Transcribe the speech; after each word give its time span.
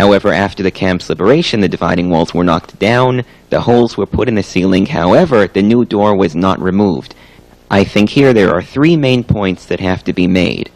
However, 0.00 0.32
after 0.32 0.62
the 0.62 0.70
camp's 0.70 1.10
liberation, 1.10 1.60
the 1.60 1.68
dividing 1.68 2.08
walls 2.08 2.32
were 2.32 2.42
knocked 2.42 2.78
down, 2.78 3.22
the 3.50 3.60
holes 3.60 3.98
were 3.98 4.06
put 4.06 4.28
in 4.28 4.34
the 4.34 4.42
ceiling, 4.42 4.86
however, 4.86 5.46
the 5.46 5.60
new 5.60 5.84
door 5.84 6.16
was 6.16 6.34
not 6.34 6.58
removed. 6.58 7.14
I 7.70 7.84
think 7.84 8.08
here 8.08 8.32
there 8.32 8.48
are 8.54 8.62
three 8.62 8.96
main 8.96 9.22
points 9.22 9.66
that 9.66 9.78
have 9.80 10.02
to 10.04 10.14
be 10.14 10.26
made. 10.26 10.70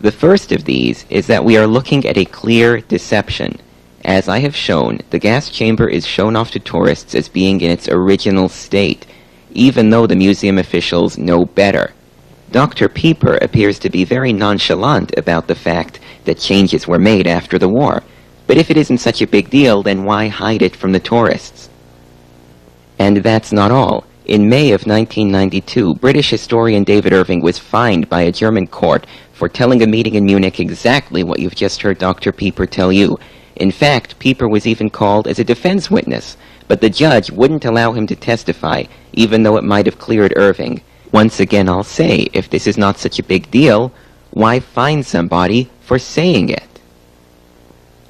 The 0.00 0.10
first 0.10 0.50
of 0.50 0.64
these 0.64 1.06
is 1.08 1.28
that 1.28 1.44
we 1.44 1.56
are 1.56 1.68
looking 1.68 2.04
at 2.04 2.18
a 2.18 2.24
clear 2.24 2.80
deception. 2.80 3.60
As 4.04 4.28
I 4.28 4.40
have 4.40 4.56
shown, 4.56 4.98
the 5.10 5.20
gas 5.20 5.48
chamber 5.48 5.88
is 5.88 6.04
shown 6.04 6.34
off 6.34 6.50
to 6.50 6.58
tourists 6.58 7.14
as 7.14 7.28
being 7.28 7.60
in 7.60 7.70
its 7.70 7.88
original 7.88 8.48
state, 8.48 9.06
even 9.52 9.90
though 9.90 10.08
the 10.08 10.16
museum 10.16 10.58
officials 10.58 11.16
know 11.16 11.44
better. 11.44 11.92
Dr. 12.50 12.88
Piper 12.88 13.36
appears 13.36 13.78
to 13.78 13.88
be 13.88 14.02
very 14.02 14.32
nonchalant 14.32 15.16
about 15.16 15.46
the 15.46 15.54
fact 15.54 16.00
that 16.24 16.40
changes 16.40 16.88
were 16.88 16.98
made 16.98 17.28
after 17.28 17.56
the 17.56 17.68
war. 17.68 18.02
But 18.46 18.58
if 18.58 18.70
it 18.70 18.76
isn't 18.76 18.98
such 18.98 19.22
a 19.22 19.26
big 19.26 19.50
deal, 19.50 19.82
then 19.82 20.04
why 20.04 20.28
hide 20.28 20.62
it 20.62 20.76
from 20.76 20.92
the 20.92 21.00
tourists? 21.00 21.68
And 22.98 23.18
that's 23.18 23.52
not 23.52 23.70
all. 23.70 24.04
In 24.24 24.48
May 24.48 24.72
of 24.72 24.86
1992, 24.86 25.96
British 25.96 26.30
historian 26.30 26.84
David 26.84 27.12
Irving 27.12 27.42
was 27.42 27.58
fined 27.58 28.08
by 28.08 28.22
a 28.22 28.32
German 28.32 28.68
court 28.68 29.06
for 29.32 29.48
telling 29.48 29.82
a 29.82 29.86
meeting 29.86 30.14
in 30.14 30.24
Munich 30.24 30.60
exactly 30.60 31.24
what 31.24 31.40
you've 31.40 31.56
just 31.56 31.82
heard 31.82 31.98
Dr. 31.98 32.30
Piper 32.30 32.64
tell 32.64 32.92
you. 32.92 33.18
In 33.56 33.72
fact, 33.72 34.18
Piper 34.20 34.48
was 34.48 34.66
even 34.66 34.90
called 34.90 35.26
as 35.26 35.40
a 35.40 35.44
defense 35.44 35.90
witness, 35.90 36.36
but 36.68 36.80
the 36.80 36.88
judge 36.88 37.30
wouldn't 37.30 37.64
allow 37.64 37.92
him 37.92 38.06
to 38.06 38.16
testify, 38.16 38.84
even 39.12 39.42
though 39.42 39.56
it 39.56 39.64
might 39.64 39.86
have 39.86 39.98
cleared 39.98 40.32
Irving. 40.36 40.80
Once 41.10 41.40
again, 41.40 41.68
I'll 41.68 41.82
say, 41.82 42.28
if 42.32 42.48
this 42.48 42.66
is 42.66 42.78
not 42.78 42.98
such 42.98 43.18
a 43.18 43.24
big 43.24 43.50
deal, 43.50 43.92
why 44.30 44.60
fine 44.60 45.02
somebody 45.02 45.68
for 45.80 45.98
saying 45.98 46.48
it? 46.48 46.71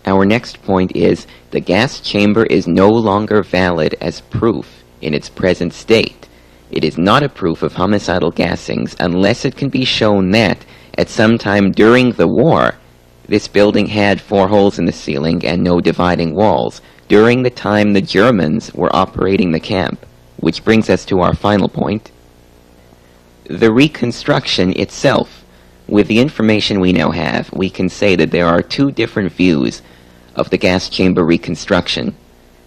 Our 0.04 0.24
next 0.24 0.62
point 0.62 0.96
is 0.96 1.26
the 1.52 1.60
gas 1.60 2.00
chamber 2.00 2.44
is 2.46 2.66
no 2.66 2.88
longer 2.88 3.42
valid 3.42 3.94
as 4.00 4.20
proof 4.20 4.82
in 5.00 5.14
its 5.14 5.28
present 5.28 5.72
state. 5.72 6.28
It 6.72 6.84
is 6.84 6.98
not 6.98 7.22
a 7.22 7.28
proof 7.28 7.62
of 7.62 7.74
homicidal 7.74 8.32
gassings 8.32 8.96
unless 8.98 9.44
it 9.44 9.56
can 9.56 9.68
be 9.68 9.84
shown 9.84 10.30
that, 10.32 10.64
at 10.98 11.08
some 11.08 11.38
time 11.38 11.70
during 11.70 12.12
the 12.12 12.26
war, 12.26 12.74
this 13.28 13.46
building 13.46 13.86
had 13.86 14.20
four 14.20 14.48
holes 14.48 14.78
in 14.78 14.86
the 14.86 14.92
ceiling 14.92 15.44
and 15.46 15.62
no 15.62 15.80
dividing 15.80 16.34
walls 16.34 16.80
during 17.08 17.42
the 17.42 17.50
time 17.50 17.92
the 17.92 18.00
Germans 18.00 18.74
were 18.74 18.94
operating 18.94 19.52
the 19.52 19.60
camp. 19.60 20.04
Which 20.38 20.64
brings 20.64 20.90
us 20.90 21.04
to 21.06 21.20
our 21.20 21.34
final 21.34 21.68
point. 21.68 22.10
The 23.44 23.72
reconstruction 23.72 24.72
itself. 24.72 25.44
With 25.86 26.08
the 26.08 26.18
information 26.18 26.80
we 26.80 26.92
now 26.92 27.10
have, 27.10 27.52
we 27.52 27.70
can 27.70 27.88
say 27.88 28.16
that 28.16 28.30
there 28.30 28.46
are 28.46 28.62
two 28.62 28.90
different 28.90 29.30
views 29.32 29.82
of 30.36 30.50
the 30.50 30.58
gas 30.58 30.88
chamber 30.88 31.24
reconstruction. 31.24 32.14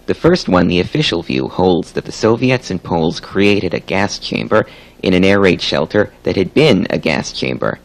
The 0.06 0.14
first 0.14 0.48
one, 0.48 0.68
the 0.68 0.80
official 0.80 1.24
view, 1.24 1.48
holds 1.48 1.92
that 1.94 2.06
the 2.06 2.12
Soviets 2.12 2.70
and 2.70 2.84
Poles 2.84 3.20
created 3.20 3.74
a 3.74 3.80
gas 3.80 4.20
chamber 4.20 4.68
in 5.02 5.14
an 5.14 5.24
air 5.24 5.40
raid 5.40 5.62
shelter 5.62 6.14
that 6.24 6.36
had 6.36 6.54
been 6.54 6.86
a 6.90 6.98
gas 6.98 7.32
chamber. 7.32 7.80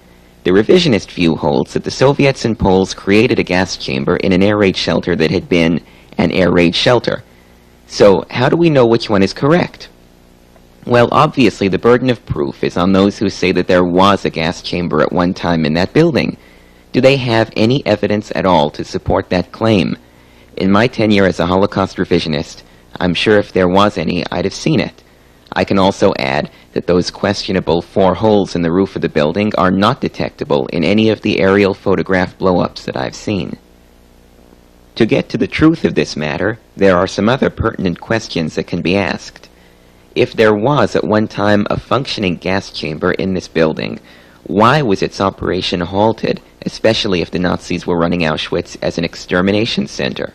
The 0.44 0.50
revisionist 0.50 1.10
view 1.10 1.36
holds 1.36 1.74
that 1.74 1.84
the 1.84 1.90
Soviets 1.90 2.44
and 2.44 2.58
Poles 2.58 2.94
created 2.94 3.38
a 3.38 3.42
gas 3.42 3.76
chamber 3.76 4.16
in 4.16 4.32
an 4.32 4.42
air 4.42 4.58
raid 4.58 4.76
shelter 4.76 5.16
that 5.16 5.30
had 5.30 5.48
been 5.48 5.80
an 6.18 6.30
air 6.30 6.50
raid 6.50 6.74
shelter. 6.74 7.22
So, 7.86 8.24
how 8.30 8.48
do 8.48 8.56
we 8.56 8.70
know 8.70 8.86
which 8.86 9.10
one 9.10 9.22
is 9.22 9.32
correct? 9.32 9.88
Well, 10.86 11.08
obviously, 11.12 11.68
the 11.68 11.78
burden 11.78 12.08
of 12.08 12.24
proof 12.24 12.64
is 12.64 12.76
on 12.76 12.92
those 12.92 13.18
who 13.18 13.28
say 13.28 13.52
that 13.52 13.66
there 13.66 13.84
was 13.84 14.24
a 14.24 14.30
gas 14.30 14.62
chamber 14.62 15.02
at 15.02 15.12
one 15.12 15.34
time 15.34 15.66
in 15.66 15.74
that 15.74 15.92
building. 15.92 16.36
Do 16.92 17.00
they 17.00 17.16
have 17.18 17.52
any 17.56 17.86
evidence 17.86 18.32
at 18.34 18.46
all 18.46 18.68
to 18.70 18.84
support 18.84 19.28
that 19.30 19.52
claim? 19.52 19.96
In 20.56 20.72
my 20.72 20.88
tenure 20.88 21.24
as 21.24 21.38
a 21.38 21.46
Holocaust 21.46 21.98
revisionist, 21.98 22.62
I'm 22.98 23.14
sure 23.14 23.38
if 23.38 23.52
there 23.52 23.68
was 23.68 23.96
any, 23.96 24.24
I'd 24.32 24.44
have 24.44 24.54
seen 24.54 24.80
it. 24.80 25.04
I 25.52 25.64
can 25.64 25.78
also 25.78 26.12
add 26.18 26.50
that 26.72 26.86
those 26.86 27.10
questionable 27.10 27.80
four 27.80 28.14
holes 28.14 28.56
in 28.56 28.62
the 28.62 28.72
roof 28.72 28.96
of 28.96 29.02
the 29.02 29.08
building 29.08 29.52
are 29.56 29.70
not 29.70 30.00
detectable 30.00 30.66
in 30.68 30.82
any 30.82 31.10
of 31.10 31.22
the 31.22 31.40
aerial 31.40 31.74
photograph 31.74 32.36
blow-ups 32.38 32.84
that 32.84 32.96
I've 32.96 33.14
seen. 33.14 33.56
To 34.96 35.06
get 35.06 35.28
to 35.28 35.38
the 35.38 35.46
truth 35.46 35.84
of 35.84 35.94
this 35.94 36.16
matter, 36.16 36.58
there 36.76 36.96
are 36.96 37.06
some 37.06 37.28
other 37.28 37.50
pertinent 37.50 38.00
questions 38.00 38.56
that 38.56 38.66
can 38.66 38.82
be 38.82 38.96
asked. 38.96 39.48
If 40.14 40.32
there 40.32 40.54
was 40.54 40.96
at 40.96 41.04
one 41.04 41.28
time 41.28 41.66
a 41.70 41.78
functioning 41.78 42.36
gas 42.36 42.70
chamber 42.70 43.12
in 43.12 43.34
this 43.34 43.48
building, 43.48 44.00
why 44.44 44.82
was 44.82 45.02
its 45.02 45.20
operation 45.20 45.80
halted, 45.80 46.40
especially 46.66 47.20
if 47.20 47.30
the 47.30 47.38
Nazis 47.38 47.86
were 47.86 47.98
running 47.98 48.20
Auschwitz 48.20 48.76
as 48.82 48.98
an 48.98 49.04
extermination 49.04 49.86
center? 49.86 50.32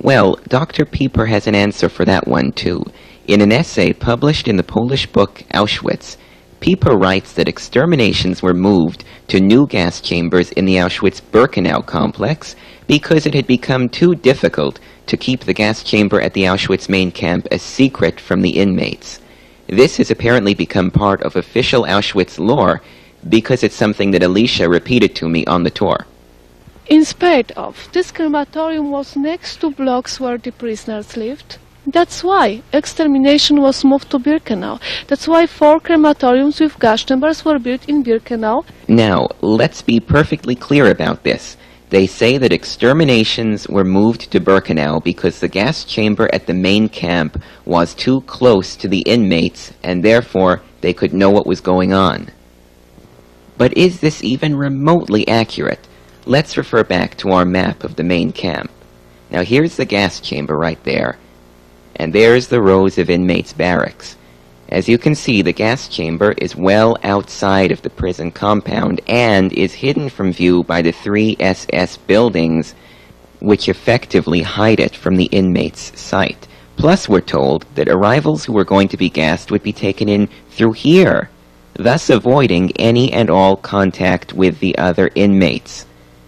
Well, 0.00 0.36
Dr. 0.48 0.84
Piper 0.84 1.26
has 1.26 1.46
an 1.46 1.54
answer 1.54 1.88
for 1.88 2.04
that 2.04 2.26
one, 2.26 2.52
too. 2.52 2.84
In 3.28 3.40
an 3.40 3.52
essay 3.52 3.92
published 3.92 4.48
in 4.48 4.56
the 4.56 4.64
Polish 4.64 5.06
book 5.06 5.44
Auschwitz, 5.54 6.16
Piper 6.60 6.96
writes 6.96 7.32
that 7.34 7.48
exterminations 7.48 8.42
were 8.42 8.54
moved 8.54 9.04
to 9.28 9.40
new 9.40 9.66
gas 9.66 10.00
chambers 10.00 10.50
in 10.52 10.64
the 10.64 10.76
Auschwitz-Birkenau 10.76 11.86
complex 11.86 12.56
because 12.86 13.26
it 13.26 13.34
had 13.34 13.46
become 13.46 13.88
too 13.88 14.14
difficult 14.14 14.80
to 15.06 15.16
keep 15.16 15.40
the 15.40 15.54
gas 15.54 15.82
chamber 15.82 16.20
at 16.20 16.34
the 16.34 16.44
Auschwitz 16.44 16.88
main 16.88 17.10
camp 17.10 17.46
a 17.50 17.58
secret 17.58 18.20
from 18.20 18.42
the 18.42 18.58
inmates. 18.58 19.20
This 19.68 19.96
has 19.96 20.10
apparently 20.10 20.54
become 20.54 20.90
part 20.90 21.22
of 21.22 21.36
official 21.36 21.84
Auschwitz 21.84 22.38
lore 22.38 22.82
because 23.28 23.62
it's 23.62 23.74
something 23.74 24.10
that 24.12 24.22
Alicia 24.22 24.68
repeated 24.68 25.14
to 25.16 25.28
me 25.28 25.44
on 25.46 25.62
the 25.62 25.70
tour. 25.70 26.06
In 26.86 27.04
spite 27.04 27.52
of, 27.52 27.88
this 27.92 28.10
crematorium 28.10 28.90
was 28.90 29.16
next 29.16 29.60
to 29.60 29.70
blocks 29.70 30.18
where 30.20 30.38
the 30.38 30.52
prisoners 30.52 31.16
lived. 31.16 31.58
That's 31.86 32.22
why 32.22 32.62
extermination 32.72 33.60
was 33.60 33.84
moved 33.84 34.10
to 34.10 34.18
Birkenau. 34.18 34.80
That's 35.08 35.26
why 35.26 35.46
four 35.46 35.80
crematoriums 35.80 36.60
with 36.60 36.78
gas 36.78 37.02
chambers 37.02 37.44
were 37.44 37.58
built 37.58 37.88
in 37.88 38.04
Birkenau. 38.04 38.64
Now, 38.86 39.28
let's 39.40 39.82
be 39.82 39.98
perfectly 39.98 40.54
clear 40.54 40.90
about 40.90 41.24
this. 41.24 41.56
They 41.90 42.06
say 42.06 42.38
that 42.38 42.52
exterminations 42.52 43.68
were 43.68 43.84
moved 43.84 44.30
to 44.30 44.40
Birkenau 44.40 45.02
because 45.02 45.40
the 45.40 45.48
gas 45.48 45.84
chamber 45.84 46.30
at 46.32 46.46
the 46.46 46.54
main 46.54 46.88
camp 46.88 47.42
was 47.64 47.94
too 47.94 48.22
close 48.22 48.76
to 48.76 48.88
the 48.88 49.00
inmates 49.00 49.72
and 49.82 50.02
therefore 50.02 50.62
they 50.80 50.94
could 50.94 51.12
know 51.12 51.30
what 51.30 51.46
was 51.46 51.60
going 51.60 51.92
on. 51.92 52.30
But 53.56 53.76
is 53.76 54.00
this 54.00 54.22
even 54.24 54.56
remotely 54.56 55.26
accurate? 55.28 55.86
Let's 56.26 56.56
refer 56.56 56.84
back 56.84 57.16
to 57.18 57.30
our 57.30 57.44
map 57.44 57.84
of 57.84 57.96
the 57.96 58.04
main 58.04 58.32
camp. 58.32 58.70
Now 59.30 59.42
here's 59.42 59.76
the 59.76 59.84
gas 59.84 60.20
chamber 60.20 60.56
right 60.56 60.82
there 60.84 61.18
and 61.96 62.12
there's 62.12 62.48
the 62.48 62.60
rows 62.60 62.98
of 62.98 63.10
inmates' 63.10 63.52
barracks. 63.52 64.16
As 64.68 64.88
you 64.88 64.96
can 64.96 65.14
see, 65.14 65.42
the 65.42 65.52
gas 65.52 65.88
chamber 65.88 66.32
is 66.32 66.56
well 66.56 66.96
outside 67.02 67.70
of 67.70 67.82
the 67.82 67.90
prison 67.90 68.30
compound 68.30 69.00
and 69.06 69.52
is 69.52 69.74
hidden 69.74 70.08
from 70.08 70.32
view 70.32 70.64
by 70.64 70.80
the 70.80 70.92
three 70.92 71.36
SS 71.38 71.98
buildings, 71.98 72.74
which 73.40 73.68
effectively 73.68 74.40
hide 74.40 74.80
it 74.80 74.96
from 74.96 75.16
the 75.16 75.26
inmates' 75.26 75.98
sight. 76.00 76.48
Plus, 76.76 77.08
we're 77.08 77.20
told 77.20 77.66
that 77.74 77.88
arrivals 77.88 78.44
who 78.44 78.54
were 78.54 78.64
going 78.64 78.88
to 78.88 78.96
be 78.96 79.10
gassed 79.10 79.50
would 79.50 79.62
be 79.62 79.72
taken 79.72 80.08
in 80.08 80.28
through 80.50 80.72
here, 80.72 81.28
thus 81.74 82.10
avoiding 82.10 82.72
any 82.76 83.12
and 83.12 83.30
all 83.30 83.56
contact 83.56 84.32
with 84.32 84.58
the 84.60 84.76
other 84.78 85.10
inmates. 85.14 85.86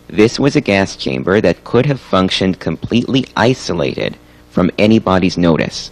This 0.08 0.38
was 0.38 0.56
a 0.56 0.60
gas 0.60 0.96
chamber 0.96 1.40
that 1.40 1.64
could 1.64 1.86
have 1.86 2.00
functioned 2.00 2.60
completely 2.60 3.26
isolated 3.36 4.16
from 4.50 4.70
anybody's 4.78 5.36
notice. 5.36 5.90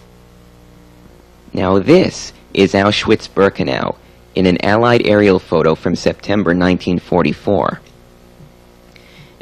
Now 1.52 1.78
this 1.78 2.32
is 2.54 2.72
Auschwitz-Birkenau 2.72 3.96
in 4.34 4.46
an 4.46 4.64
Allied 4.64 5.06
aerial 5.06 5.38
photo 5.38 5.74
from 5.74 5.96
September 5.96 6.50
1944. 6.50 7.80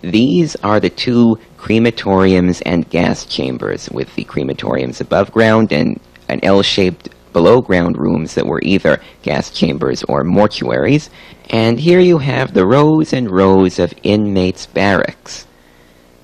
These 0.03 0.57
are 0.57 0.81
the 0.81 0.91
two 0.91 1.39
crematoriums 1.59 2.63
and 2.65 2.89
gas 2.89 3.27
chambers, 3.27 3.91
with 3.91 4.15
the 4.15 4.25
crematoriums 4.25 5.01
above 5.01 5.31
ground 5.31 5.73
and 5.73 6.01
an 6.29 6.41
L-shaped 6.43 7.11
below 7.33 7.61
ground 7.61 7.97
rooms 7.99 8.35
that 8.35 8.47
were 8.47 8.61
either 8.63 9.01
gas 9.23 9.51
chambers 9.51 10.03
or 10.05 10.25
mortuaries. 10.25 11.11
And 11.51 11.79
here 11.81 12.01
you 12.01 12.19
have 12.19 12.55
the 12.55 12.67
rows 12.67 13.13
and 13.13 13.31
rows 13.31 13.79
of 13.79 13.95
inmates' 14.03 14.67
barracks. 14.67 15.47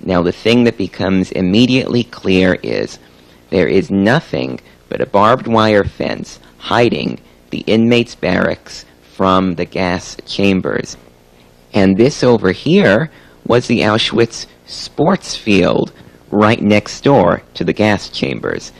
Now, 0.00 0.22
the 0.22 0.32
thing 0.32 0.64
that 0.64 0.76
becomes 0.76 1.32
immediately 1.32 2.04
clear 2.04 2.54
is 2.62 2.98
there 3.50 3.68
is 3.68 3.90
nothing 3.90 4.60
but 4.88 5.00
a 5.00 5.06
barbed 5.06 5.46
wire 5.46 5.84
fence 5.84 6.38
hiding 6.58 7.20
the 7.50 7.60
inmates' 7.66 8.14
barracks 8.14 8.84
from 9.14 9.54
the 9.54 9.64
gas 9.64 10.16
chambers. 10.26 10.96
And 11.72 11.96
this 11.96 12.22
over 12.22 12.52
here 12.52 13.10
was 13.46 13.66
the 13.66 13.80
Auschwitz 13.80 14.46
sports 14.66 15.36
field 15.36 15.92
right 16.30 16.60
next 16.60 17.02
door 17.02 17.42
to 17.54 17.64
the 17.64 17.72
gas 17.72 18.08
chambers. 18.08 18.72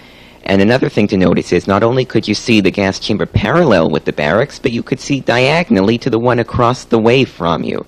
And 0.47 0.63
another 0.63 0.89
thing 0.89 1.09
to 1.09 1.17
notice 1.17 1.53
is 1.53 1.67
not 1.67 1.83
only 1.83 2.05
could 2.05 2.29
you 2.29 2.35
see 2.35 2.61
the 2.61 2.71
gas 2.71 3.01
chamber 3.01 3.27
parallel 3.27 3.91
with 3.91 4.05
the 4.05 4.13
barracks, 4.13 4.61
but 4.61 4.71
you 4.71 4.83
could 4.83 5.01
see 5.01 5.19
diagonally 5.19 5.99
to 5.99 6.09
the 6.09 6.21
one 6.21 6.39
across 6.39 6.85
the 6.85 7.01
way 7.01 7.25
from 7.25 7.65
you. 7.65 7.85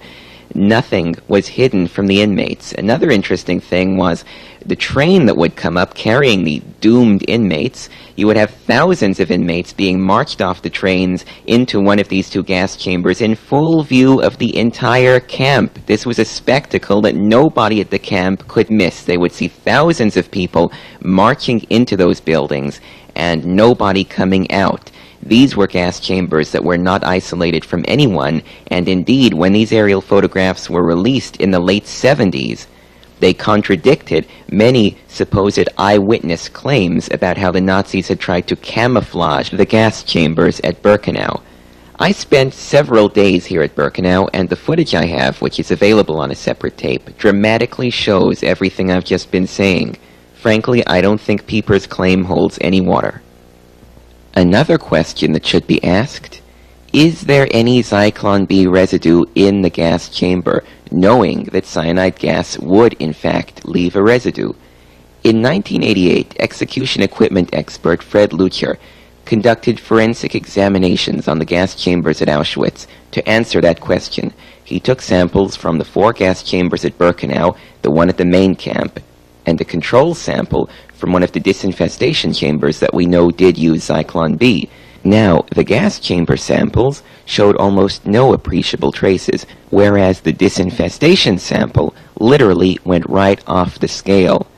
Nothing 0.54 1.14
was 1.28 1.48
hidden 1.48 1.86
from 1.86 2.06
the 2.06 2.22
inmates. 2.22 2.72
Another 2.72 3.10
interesting 3.10 3.60
thing 3.60 3.96
was 3.96 4.24
the 4.64 4.76
train 4.76 5.26
that 5.26 5.36
would 5.36 5.56
come 5.56 5.76
up 5.76 5.94
carrying 5.94 6.44
the 6.44 6.60
doomed 6.80 7.24
inmates. 7.28 7.88
You 8.16 8.26
would 8.26 8.36
have 8.36 8.50
thousands 8.50 9.20
of 9.20 9.30
inmates 9.30 9.72
being 9.72 10.00
marched 10.00 10.42
off 10.42 10.62
the 10.62 10.70
trains 10.70 11.24
into 11.46 11.80
one 11.80 11.98
of 11.98 12.08
these 12.08 12.28
two 12.28 12.42
gas 12.42 12.76
chambers 12.76 13.20
in 13.20 13.34
full 13.34 13.82
view 13.82 14.20
of 14.20 14.38
the 14.38 14.56
entire 14.56 15.20
camp. 15.20 15.78
This 15.86 16.04
was 16.04 16.18
a 16.18 16.24
spectacle 16.24 17.00
that 17.02 17.14
nobody 17.14 17.80
at 17.80 17.90
the 17.90 17.98
camp 17.98 18.46
could 18.48 18.70
miss. 18.70 19.04
They 19.04 19.16
would 19.16 19.32
see 19.32 19.48
thousands 19.48 20.16
of 20.16 20.30
people 20.30 20.72
marching 21.02 21.60
into 21.70 21.96
those 21.96 22.20
buildings 22.20 22.80
and 23.14 23.44
nobody 23.44 24.04
coming 24.04 24.50
out. 24.50 24.90
These 25.22 25.56
were 25.56 25.66
gas 25.66 26.00
chambers 26.00 26.52
that 26.52 26.64
were 26.64 26.78
not 26.78 27.04
isolated 27.04 27.64
from 27.64 27.84
anyone, 27.88 28.42
and 28.68 28.88
indeed, 28.88 29.34
when 29.34 29.52
these 29.52 29.72
aerial 29.72 30.00
photographs 30.00 30.70
were 30.70 30.84
released 30.84 31.36
in 31.36 31.50
the 31.50 31.60
late 31.60 31.84
70s, 31.84 32.66
they 33.20 33.34
contradicted 33.34 34.26
many 34.50 34.96
supposed 35.08 35.68
eyewitness 35.76 36.48
claims 36.48 37.08
about 37.10 37.36
how 37.36 37.50
the 37.50 37.60
Nazis 37.60 38.08
had 38.08 38.20
tried 38.20 38.46
to 38.46 38.56
camouflage 38.56 39.50
the 39.50 39.64
gas 39.64 40.04
chambers 40.04 40.60
at 40.60 40.82
Birkenau. 40.82 41.42
I 41.98 42.12
spent 42.12 42.54
several 42.54 43.08
days 43.08 43.44
here 43.44 43.62
at 43.62 43.74
Birkenau, 43.74 44.28
and 44.32 44.48
the 44.48 44.54
footage 44.54 44.94
I 44.94 45.06
have, 45.06 45.42
which 45.42 45.58
is 45.58 45.72
available 45.72 46.20
on 46.20 46.30
a 46.30 46.36
separate 46.36 46.76
tape, 46.76 47.18
dramatically 47.18 47.90
shows 47.90 48.44
everything 48.44 48.92
I've 48.92 49.04
just 49.04 49.32
been 49.32 49.48
saying. 49.48 49.96
Frankly, 50.34 50.86
I 50.86 51.00
don't 51.00 51.20
think 51.20 51.48
Piper's 51.48 51.88
claim 51.88 52.22
holds 52.22 52.56
any 52.60 52.80
water. 52.80 53.20
Another 54.38 54.78
question 54.78 55.32
that 55.32 55.44
should 55.44 55.66
be 55.66 55.82
asked, 55.82 56.42
is 56.92 57.22
there 57.22 57.48
any 57.50 57.82
Zyklon 57.82 58.46
B 58.46 58.68
residue 58.68 59.24
in 59.34 59.62
the 59.62 59.68
gas 59.68 60.08
chamber, 60.08 60.62
knowing 60.92 61.46
that 61.46 61.66
cyanide 61.66 62.20
gas 62.20 62.56
would 62.56 62.92
in 63.00 63.12
fact 63.12 63.66
leave 63.66 63.96
a 63.96 64.02
residue? 64.02 64.52
In 65.24 65.42
1988, 65.42 66.36
execution 66.38 67.02
equipment 67.02 67.50
expert 67.52 68.00
Fred 68.00 68.30
Leuchter 68.30 68.76
conducted 69.24 69.80
forensic 69.80 70.36
examinations 70.36 71.26
on 71.26 71.40
the 71.40 71.44
gas 71.44 71.74
chambers 71.74 72.22
at 72.22 72.28
Auschwitz 72.28 72.86
to 73.10 73.28
answer 73.28 73.60
that 73.60 73.80
question. 73.80 74.32
He 74.62 74.78
took 74.78 75.02
samples 75.02 75.56
from 75.56 75.78
the 75.78 75.84
four 75.84 76.12
gas 76.12 76.44
chambers 76.44 76.84
at 76.84 76.96
Birkenau, 76.96 77.56
the 77.82 77.90
one 77.90 78.08
at 78.08 78.18
the 78.18 78.24
main 78.24 78.54
camp, 78.54 79.00
and 79.46 79.60
a 79.60 79.64
control 79.64 80.14
sample 80.14 80.70
from 80.98 81.12
one 81.12 81.22
of 81.22 81.30
the 81.30 81.40
disinfestation 81.40 82.32
chambers 82.32 82.80
that 82.80 82.92
we 82.92 83.06
know 83.06 83.30
did 83.30 83.56
use 83.56 83.86
Zyklon 83.86 84.36
B. 84.36 84.68
Now, 85.04 85.44
the 85.54 85.62
gas 85.62 86.00
chamber 86.00 86.36
samples 86.36 87.04
showed 87.24 87.56
almost 87.56 88.04
no 88.04 88.32
appreciable 88.32 88.90
traces, 88.90 89.46
whereas 89.70 90.20
the 90.20 90.32
disinfestation 90.32 91.38
sample 91.38 91.94
literally 92.18 92.80
went 92.84 93.08
right 93.08 93.40
off 93.46 93.78
the 93.78 93.86
scale. 93.86 94.48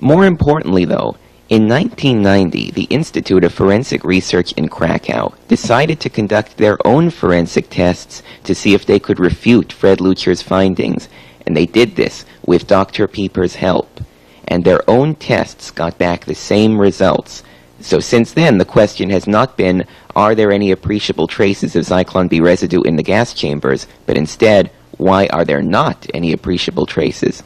More 0.00 0.24
importantly, 0.24 0.86
though, 0.86 1.16
in 1.50 1.68
1990, 1.68 2.70
the 2.70 2.84
Institute 2.84 3.44
of 3.44 3.52
Forensic 3.52 4.02
Research 4.02 4.52
in 4.52 4.68
Krakow 4.68 5.34
decided 5.46 6.00
to 6.00 6.08
conduct 6.08 6.56
their 6.56 6.78
own 6.86 7.10
forensic 7.10 7.68
tests 7.68 8.22
to 8.44 8.54
see 8.54 8.72
if 8.72 8.86
they 8.86 8.98
could 8.98 9.20
refute 9.20 9.74
Fred 9.74 9.98
Leuchter's 9.98 10.40
findings, 10.40 11.10
and 11.46 11.54
they 11.54 11.66
did 11.66 11.96
this 11.96 12.24
with 12.46 12.66
Dr. 12.66 13.06
Piper's 13.06 13.56
help 13.56 14.00
and 14.50 14.64
their 14.64 14.88
own 14.90 15.14
tests 15.14 15.70
got 15.70 15.96
back 15.96 16.24
the 16.24 16.34
same 16.34 16.78
results. 16.78 17.42
So 17.80 18.00
since 18.00 18.32
then, 18.32 18.58
the 18.58 18.64
question 18.64 19.08
has 19.10 19.26
not 19.26 19.56
been, 19.56 19.86
are 20.14 20.34
there 20.34 20.52
any 20.52 20.70
appreciable 20.70 21.26
traces 21.26 21.76
of 21.76 21.84
Zyklon 21.84 22.28
B 22.28 22.40
residue 22.40 22.82
in 22.82 22.96
the 22.96 23.02
gas 23.02 23.32
chambers, 23.32 23.86
but 24.04 24.18
instead, 24.18 24.70
why 24.98 25.28
are 25.28 25.46
there 25.46 25.62
not 25.62 26.06
any 26.12 26.32
appreciable 26.32 26.84
traces? 26.84 27.42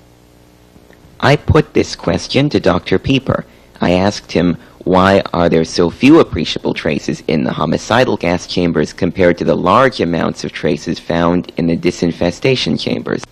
I 1.21 1.37
put 1.37 1.73
this 1.73 1.95
question 1.95 2.49
to 2.51 2.59
Dr. 2.59 2.99
Piper. 2.99 3.45
I 3.81 3.93
asked 3.93 4.33
him, 4.33 4.57
why 4.81 5.23
are 5.33 5.49
there 5.49 5.65
so 5.65 5.89
few 5.89 6.21
appreciable 6.21 6.75
traces 6.75 7.23
in 7.29 7.45
the 7.45 7.53
homicidal 7.53 8.17
gas 8.17 8.47
chambers 8.47 8.93
compared 8.93 9.39
to 9.39 9.45
the 9.45 9.55
large 9.55 10.01
amounts 10.01 10.45
of 10.45 10.53
traces 10.53 10.99
found 10.99 11.53
in 11.57 11.67
the 11.67 11.77
disinfestation 11.77 12.79
chambers? 12.79 13.23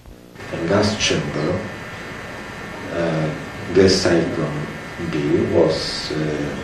gas 0.68 0.96
chamber 1.04 1.60
uh, 2.92 3.41
gas 3.74 4.04
Zyklon 4.04 4.66
B 5.10 5.16
was 5.54 6.12
uh, 6.12 6.62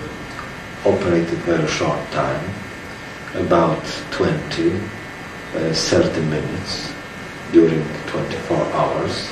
operated 0.85 1.39
very 1.41 1.67
short 1.67 1.99
time, 2.11 2.51
about 3.35 3.83
20, 4.11 4.73
uh, 4.75 5.73
30 5.73 6.21
minutes 6.23 6.93
during 7.53 7.83
24 8.09 8.57
hours, 8.73 9.31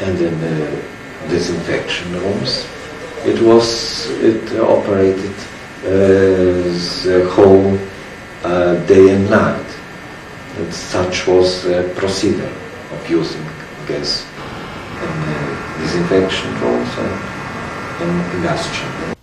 and 0.00 0.20
in 0.20 0.40
the 0.40 0.82
disinfection 1.28 2.12
rooms, 2.12 2.66
it 3.24 3.40
was 3.42 4.10
it 4.20 4.58
operated 4.58 5.34
uh, 5.84 5.92
the 7.04 7.30
whole 7.32 7.78
uh, 8.42 8.74
day 8.86 9.14
and 9.14 9.30
night. 9.30 9.66
And 10.56 10.74
such 10.74 11.26
was 11.26 11.62
the 11.62 11.92
procedure 11.96 12.52
of 12.92 13.08
using 13.08 13.44
gas 13.86 14.26
in 15.02 15.39
disinfection 15.80 16.54
also 16.62 17.02
in 18.02 18.42
gas. 18.42 19.14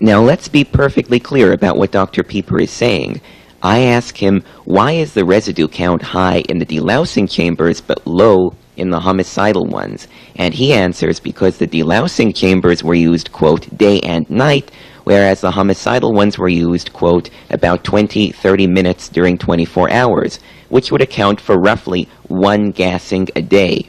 Now 0.00 0.20
let's 0.20 0.48
be 0.48 0.64
perfectly 0.64 1.20
clear 1.20 1.52
about 1.52 1.76
what 1.76 1.92
Dr. 1.92 2.22
Piper 2.22 2.60
is 2.60 2.70
saying. 2.70 3.20
I 3.62 3.82
ask 3.82 4.16
him, 4.16 4.42
why 4.64 4.92
is 4.92 5.14
the 5.14 5.24
residue 5.24 5.68
count 5.68 6.02
high 6.02 6.42
in 6.48 6.58
the 6.58 6.66
delousing 6.66 7.30
chambers 7.30 7.80
but 7.80 8.04
low 8.04 8.54
in 8.76 8.90
the 8.90 8.98
homicidal 8.98 9.66
ones? 9.66 10.08
And 10.34 10.52
he 10.52 10.72
answers 10.72 11.20
because 11.20 11.58
the 11.58 11.68
delousing 11.68 12.34
chambers 12.34 12.82
were 12.82 12.96
used, 12.96 13.30
quote, 13.30 13.68
day 13.78 14.00
and 14.00 14.28
night, 14.28 14.72
whereas 15.04 15.40
the 15.40 15.52
homicidal 15.52 16.12
ones 16.12 16.36
were 16.36 16.48
used, 16.48 16.92
quote, 16.92 17.30
about 17.50 17.84
20, 17.84 18.32
30 18.32 18.66
minutes 18.66 19.08
during 19.08 19.38
24 19.38 19.92
hours, 19.92 20.40
which 20.68 20.90
would 20.90 21.00
account 21.00 21.40
for 21.40 21.56
roughly 21.56 22.08
one 22.26 22.72
gassing 22.72 23.28
a 23.36 23.42
day. 23.42 23.88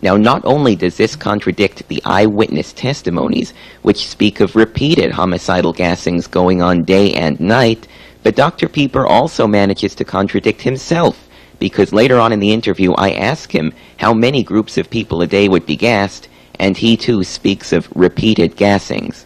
Now, 0.00 0.16
not 0.16 0.44
only 0.44 0.76
does 0.76 0.96
this 0.96 1.16
contradict 1.16 1.88
the 1.88 2.02
eyewitness 2.04 2.72
testimonies, 2.72 3.52
which 3.82 4.08
speak 4.08 4.40
of 4.40 4.54
repeated 4.54 5.10
homicidal 5.10 5.74
gassings 5.74 6.30
going 6.30 6.62
on 6.62 6.84
day 6.84 7.14
and 7.14 7.38
night, 7.40 7.88
but 8.22 8.36
Dr. 8.36 8.68
Piper 8.68 9.06
also 9.06 9.46
manages 9.46 9.94
to 9.96 10.04
contradict 10.04 10.62
himself, 10.62 11.28
because 11.58 11.92
later 11.92 12.18
on 12.20 12.32
in 12.32 12.38
the 12.38 12.52
interview 12.52 12.92
I 12.92 13.12
ask 13.12 13.50
him 13.52 13.72
how 13.96 14.14
many 14.14 14.44
groups 14.44 14.78
of 14.78 14.88
people 14.88 15.20
a 15.22 15.26
day 15.26 15.48
would 15.48 15.66
be 15.66 15.76
gassed, 15.76 16.28
and 16.60 16.76
he 16.76 16.96
too 16.96 17.24
speaks 17.24 17.72
of 17.72 17.88
repeated 17.96 18.56
gassings. 18.56 19.24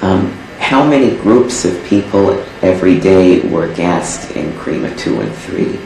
Um, 0.00 0.32
how 0.58 0.82
many 0.82 1.16
groups 1.16 1.66
of 1.66 1.82
people 1.84 2.30
every 2.62 2.98
day 2.98 3.40
were 3.48 3.72
gassed 3.74 4.30
in 4.36 4.52
Krema 4.52 4.96
2 4.98 5.20
and 5.20 5.34
3? 5.34 5.78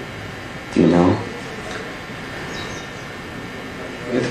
Do 0.72 0.80
you 0.82 0.86
know? 0.88 1.18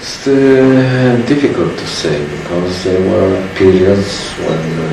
It's 0.03 0.27
uh, 0.27 1.23
difficult 1.29 1.77
to 1.79 1.87
say 1.87 2.27
because 2.35 2.83
there 2.83 2.99
were 3.09 3.55
periods 3.55 4.31
when 4.43 4.63
uh, 4.77 4.83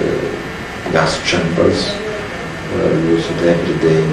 uh, 0.00 0.92
gas 0.92 1.12
chambers 1.28 1.92
were 2.72 2.94
used 3.04 3.30
every 3.44 3.76
day 3.84 4.04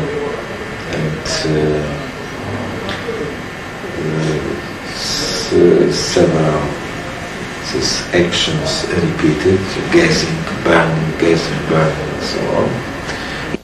and 1.00 1.28
several 5.96 6.60
these 7.72 7.96
actions 8.14 8.86
repeated, 8.92 9.60
gassing, 9.96 10.38
burning, 10.66 11.20
gassing, 11.20 11.70
burning, 11.70 12.10
and 12.14 12.24
so 12.24 12.42
on. 12.60 12.70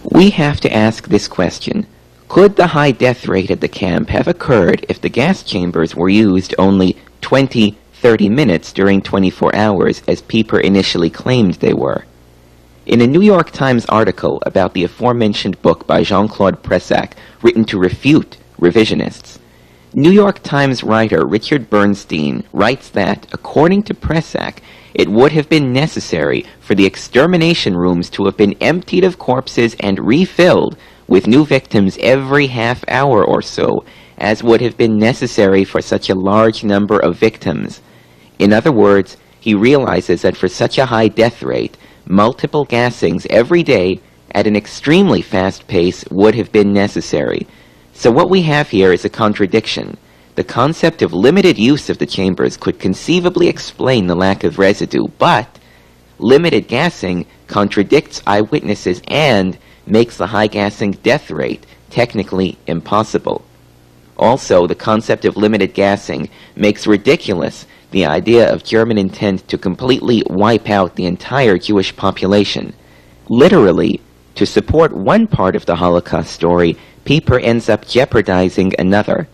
We 0.10 0.30
have 0.30 0.62
to 0.62 0.74
ask 0.74 1.10
this 1.10 1.28
question. 1.28 1.86
Could 2.32 2.56
the 2.56 2.68
high 2.68 2.92
death 2.92 3.28
rate 3.28 3.52
at 3.52 3.60
the 3.60 3.68
camp 3.68 4.08
have 4.08 4.26
occurred 4.26 4.86
if 4.88 5.02
the 5.02 5.10
gas 5.10 5.44
chambers 5.44 5.98
were 5.98 6.08
used 6.08 6.56
only 6.58 6.96
20, 7.20 7.78
30 7.92 8.30
minutes 8.30 8.72
during 8.72 9.02
24 9.02 9.54
hours, 9.54 10.02
as 10.08 10.22
Piper 10.22 10.58
initially 10.58 11.10
claimed 11.10 11.56
they 11.56 11.74
were? 11.74 12.06
In 12.86 13.02
a 13.02 13.06
New 13.06 13.20
York 13.20 13.52
Times 13.52 13.86
article 13.88 14.42
about 14.46 14.74
the 14.74 14.86
aforementioned 14.86 15.62
book 15.62 15.86
by 15.86 16.04
Jean-Claude 16.04 16.64
Pressac, 16.64 17.16
written 17.42 17.66
to 17.66 17.78
refute 17.78 18.38
revisionists, 18.58 19.38
New 19.94 20.10
York 20.10 20.42
Times 20.42 20.86
writer 20.86 21.26
Richard 21.26 21.70
Bernstein 21.70 22.46
writes 22.54 22.88
that, 22.92 23.28
according 23.34 23.84
to 23.84 23.94
Pressac, 23.94 24.60
it 24.94 25.10
would 25.10 25.34
have 25.34 25.50
been 25.50 25.74
necessary 25.74 26.46
for 26.62 26.76
the 26.76 26.86
extermination 26.86 27.76
rooms 27.76 28.10
to 28.12 28.24
have 28.24 28.38
been 28.38 28.56
emptied 28.62 29.04
of 29.04 29.20
corpses 29.20 29.76
and 29.82 30.00
refilled 30.00 30.78
with 31.12 31.28
new 31.28 31.44
victims 31.46 31.98
every 32.00 32.48
half 32.48 32.86
hour 32.88 33.22
or 33.22 33.42
so, 33.42 33.84
as 34.18 34.42
would 34.42 34.62
have 34.62 34.78
been 34.78 34.98
necessary 34.98 35.66
for 35.66 35.82
such 35.82 36.10
a 36.10 36.16
large 36.16 36.64
number 36.64 36.98
of 36.98 37.18
victims. 37.18 37.82
In 38.40 38.54
other 38.54 38.72
words, 38.72 39.18
he 39.38 39.54
realizes 39.54 40.22
that 40.22 40.38
for 40.38 40.48
such 40.48 40.78
a 40.78 40.86
high 40.86 41.10
death 41.10 41.44
rate, 41.44 41.76
multiple 42.08 42.66
gassings 42.66 43.28
every 43.30 43.62
day 43.62 44.00
at 44.34 44.48
an 44.48 44.56
extremely 44.56 45.22
fast 45.22 45.68
pace 45.68 46.06
would 46.10 46.34
have 46.36 46.50
been 46.54 46.72
necessary. 46.72 47.46
So 47.92 48.10
what 48.10 48.30
we 48.30 48.44
have 48.44 48.70
here 48.70 48.94
is 48.94 49.04
a 49.04 49.10
contradiction. 49.10 49.98
The 50.36 50.46
concept 50.46 51.02
of 51.02 51.12
limited 51.12 51.60
use 51.60 51.90
of 51.90 51.98
the 51.98 52.06
chambers 52.06 52.56
could 52.56 52.80
conceivably 52.80 53.50
explain 53.50 54.08
the 54.08 54.16
lack 54.16 54.46
of 54.46 54.60
residue, 54.60 55.10
but 55.18 55.60
limited 56.20 56.70
gassing 56.70 57.26
contradicts 57.48 58.22
eyewitnesses 58.26 59.02
and 59.10 59.58
makes 59.92 60.16
the 60.18 60.28
high 60.28 60.48
gassing 60.48 60.94
death 61.04 61.30
rate 61.30 61.66
technically 61.90 62.58
impossible. 62.66 63.44
Also, 64.18 64.66
the 64.66 64.76
concept 64.90 65.26
of 65.26 65.36
limited 65.36 65.74
gassing 65.74 66.30
makes 66.56 66.88
ridiculous 66.88 67.66
the 67.92 68.06
idea 68.06 68.52
of 68.52 68.64
German 68.64 68.98
intent 68.98 69.46
to 69.50 69.58
completely 69.58 70.24
wipe 70.28 70.70
out 70.70 70.96
the 70.96 71.06
entire 71.06 71.58
Jewish 71.58 71.94
population. 71.96 72.74
Literally, 73.28 74.00
to 74.36 74.46
support 74.46 74.94
one 74.96 75.28
part 75.28 75.56
of 75.58 75.66
the 75.66 75.76
Holocaust 75.76 76.32
story, 76.32 76.78
Piper 77.04 77.40
ends 77.40 77.68
up 77.68 77.86
jeopardizing 77.86 78.74
another. 78.80 79.28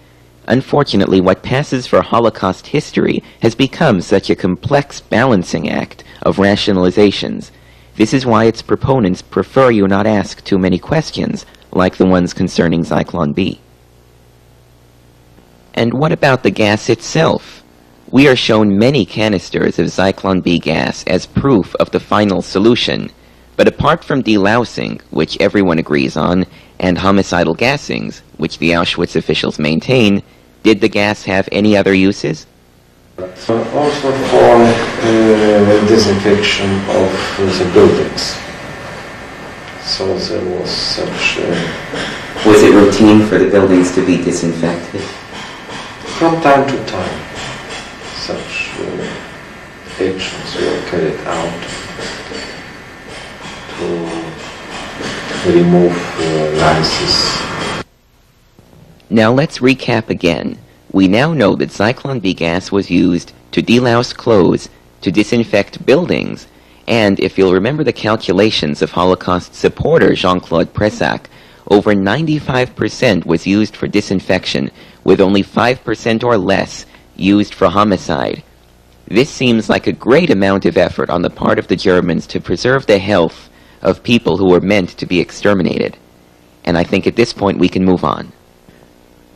Unfortunately, 0.48 1.22
what 1.22 1.44
passes 1.44 1.86
for 1.86 2.02
Holocaust 2.02 2.68
history 2.68 3.22
has 3.42 3.54
become 3.54 4.02
such 4.02 4.30
a 4.30 4.36
complex 4.36 5.02
balancing 5.02 5.70
act 5.70 6.04
of 6.24 6.38
rationalizations. 6.38 7.52
This 7.98 8.14
is 8.14 8.28
why 8.28 8.46
its 8.46 8.62
proponents 8.62 9.24
prefer 9.24 9.72
you 9.72 9.88
not 9.88 10.06
ask 10.06 10.44
too 10.44 10.60
many 10.60 10.78
questions, 10.78 11.48
like 11.72 11.98
the 11.98 12.06
ones 12.06 12.32
concerning 12.32 12.84
Zyklon 12.84 13.34
B. 13.34 13.60
And 15.74 15.94
what 15.94 16.12
about 16.12 16.44
the 16.44 16.52
gas 16.52 16.90
itself? 16.90 17.64
We 18.12 18.28
are 18.28 18.36
shown 18.36 18.78
many 18.78 19.04
canisters 19.04 19.80
of 19.80 19.88
Zyklon 19.88 20.44
B 20.44 20.60
gas 20.60 21.04
as 21.08 21.26
proof 21.26 21.76
of 21.76 21.90
the 21.90 22.00
final 22.00 22.44
solution, 22.44 23.10
but 23.56 23.68
apart 23.68 24.04
from 24.04 24.24
delousing, 24.24 25.02
which 25.10 25.38
everyone 25.40 25.80
agrees 25.80 26.16
on, 26.16 26.46
and 26.80 27.00
homicidal 27.00 27.56
gassings, 27.56 28.22
which 28.38 28.60
the 28.60 28.72
Auschwitz 28.72 29.16
officials 29.16 29.58
maintain, 29.58 30.22
did 30.62 30.82
the 30.82 30.90
gas 30.90 31.24
have 31.24 31.50
any 31.52 31.76
other 31.76 31.96
uses? 31.96 32.46
So 33.18 33.58
also 33.74 34.12
for 34.30 34.56
uh, 34.62 35.88
disinfection 35.88 36.70
of 36.90 37.10
the 37.38 37.70
buildings. 37.74 38.38
So 39.82 40.18
there 40.18 40.60
was 40.60 40.70
such. 40.70 41.40
Uh, 41.40 42.50
Was 42.50 42.62
it 42.62 42.74
routine 42.74 43.26
for 43.26 43.40
the 43.40 43.50
buildings 43.50 43.94
to 43.96 44.06
be 44.06 44.18
disinfected? 44.18 45.02
from 46.18 46.42
time 46.42 46.68
to 46.68 46.86
time, 46.86 47.20
such 48.16 48.72
uh, 48.80 49.06
actions 50.02 50.56
were 50.56 50.82
carried 50.90 51.20
out 51.28 51.62
to 53.78 53.88
remove 55.52 55.94
uh, 55.94 56.58
lices. 56.58 57.42
Now 59.12 59.32
let's 59.32 59.60
recap 59.60 60.10
again. 60.10 60.58
We 60.92 61.08
now 61.08 61.34
know 61.34 61.56
that 61.56 61.70
Zyklon 61.70 62.22
B 62.22 62.34
gas 62.34 62.72
was 62.72 62.90
used 62.90 63.34
to 63.52 63.62
delouse 63.62 64.16
clothes, 64.16 64.70
to 65.02 65.12
disinfect 65.12 65.86
buildings, 65.86 66.48
and 66.88 67.20
if 67.20 67.38
you'll 67.38 67.54
remember 67.54 67.84
the 67.84 67.94
calculations 67.94 68.82
of 68.82 68.92
Holocaust 68.92 69.54
supporter 69.54 70.16
Jean-Claude 70.16 70.74
Pressac, 70.74 71.26
over 71.70 71.94
95% 71.94 73.26
was 73.26 73.46
used 73.46 73.76
for 73.76 73.88
disinfection, 73.88 74.72
with 75.04 75.20
only 75.20 75.44
5% 75.44 76.24
or 76.24 76.38
less 76.38 76.86
used 77.18 77.54
for 77.54 77.68
homicide. 77.68 78.42
This 79.08 79.30
seems 79.30 79.70
like 79.70 79.88
a 79.88 79.92
great 79.92 80.30
amount 80.30 80.66
of 80.66 80.78
effort 80.78 81.10
on 81.10 81.22
the 81.22 81.30
part 81.30 81.60
of 81.60 81.68
the 81.68 81.76
Germans 81.76 82.26
to 82.28 82.40
preserve 82.40 82.86
the 82.86 83.00
health 83.00 83.50
of 83.82 84.04
people 84.04 84.38
who 84.38 84.50
were 84.50 84.62
meant 84.62 84.90
to 84.98 85.06
be 85.06 85.20
exterminated. 85.20 85.98
And 86.64 86.78
I 86.78 86.84
think 86.84 87.06
at 87.06 87.16
this 87.16 87.34
point 87.34 87.60
we 87.60 87.70
can 87.70 87.86
move 87.86 88.04
on. 88.04 88.32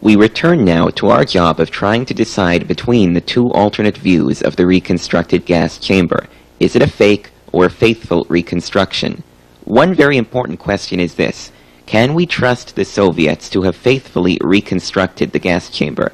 We 0.01 0.15
return 0.15 0.65
now 0.65 0.87
to 0.95 1.09
our 1.09 1.23
job 1.23 1.59
of 1.59 1.69
trying 1.69 2.05
to 2.05 2.15
decide 2.15 2.67
between 2.67 3.13
the 3.13 3.21
two 3.21 3.51
alternate 3.51 3.97
views 3.97 4.41
of 4.41 4.55
the 4.55 4.65
reconstructed 4.65 5.45
gas 5.45 5.77
chamber. 5.77 6.25
Is 6.59 6.75
it 6.75 6.81
a 6.81 6.87
fake 6.87 7.29
or 7.51 7.65
a 7.65 7.69
faithful 7.69 8.25
reconstruction? 8.27 9.21
One 9.65 9.93
very 9.93 10.17
important 10.17 10.57
question 10.57 10.99
is 10.99 11.13
this. 11.13 11.51
Can 11.85 12.15
we 12.15 12.25
trust 12.25 12.75
the 12.75 12.83
Soviets 12.83 13.47
to 13.51 13.61
have 13.61 13.75
faithfully 13.75 14.39
reconstructed 14.41 15.33
the 15.33 15.39
gas 15.39 15.69
chamber? 15.69 16.11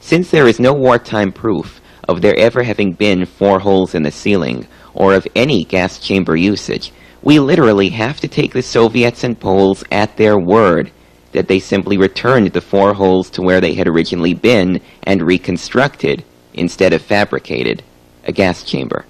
Since 0.00 0.30
there 0.30 0.46
is 0.46 0.60
no 0.60 0.74
wartime 0.74 1.32
proof 1.32 1.80
of 2.06 2.20
there 2.20 2.36
ever 2.36 2.62
having 2.62 2.92
been 2.92 3.24
four 3.24 3.60
holes 3.60 3.94
in 3.94 4.02
the 4.02 4.10
ceiling, 4.10 4.68
or 4.92 5.14
of 5.14 5.26
any 5.34 5.64
gas 5.64 5.98
chamber 5.98 6.36
usage, 6.36 6.92
we 7.22 7.38
literally 7.38 7.88
have 7.88 8.20
to 8.20 8.28
take 8.28 8.52
the 8.52 8.60
Soviets 8.60 9.24
and 9.24 9.40
Poles 9.40 9.82
at 9.90 10.18
their 10.18 10.38
word 10.38 10.92
that 11.32 11.48
they 11.48 11.60
simply 11.60 11.96
returned 11.96 12.52
the 12.52 12.60
four 12.60 12.94
holes 12.94 13.30
to 13.30 13.42
where 13.42 13.60
they 13.60 13.74
had 13.74 13.88
originally 13.88 14.34
been 14.34 14.80
and 15.04 15.22
reconstructed, 15.22 16.24
instead 16.54 16.92
of 16.92 17.02
fabricated, 17.02 17.82
a 18.24 18.32
gas 18.32 18.64
chamber. 18.64 19.04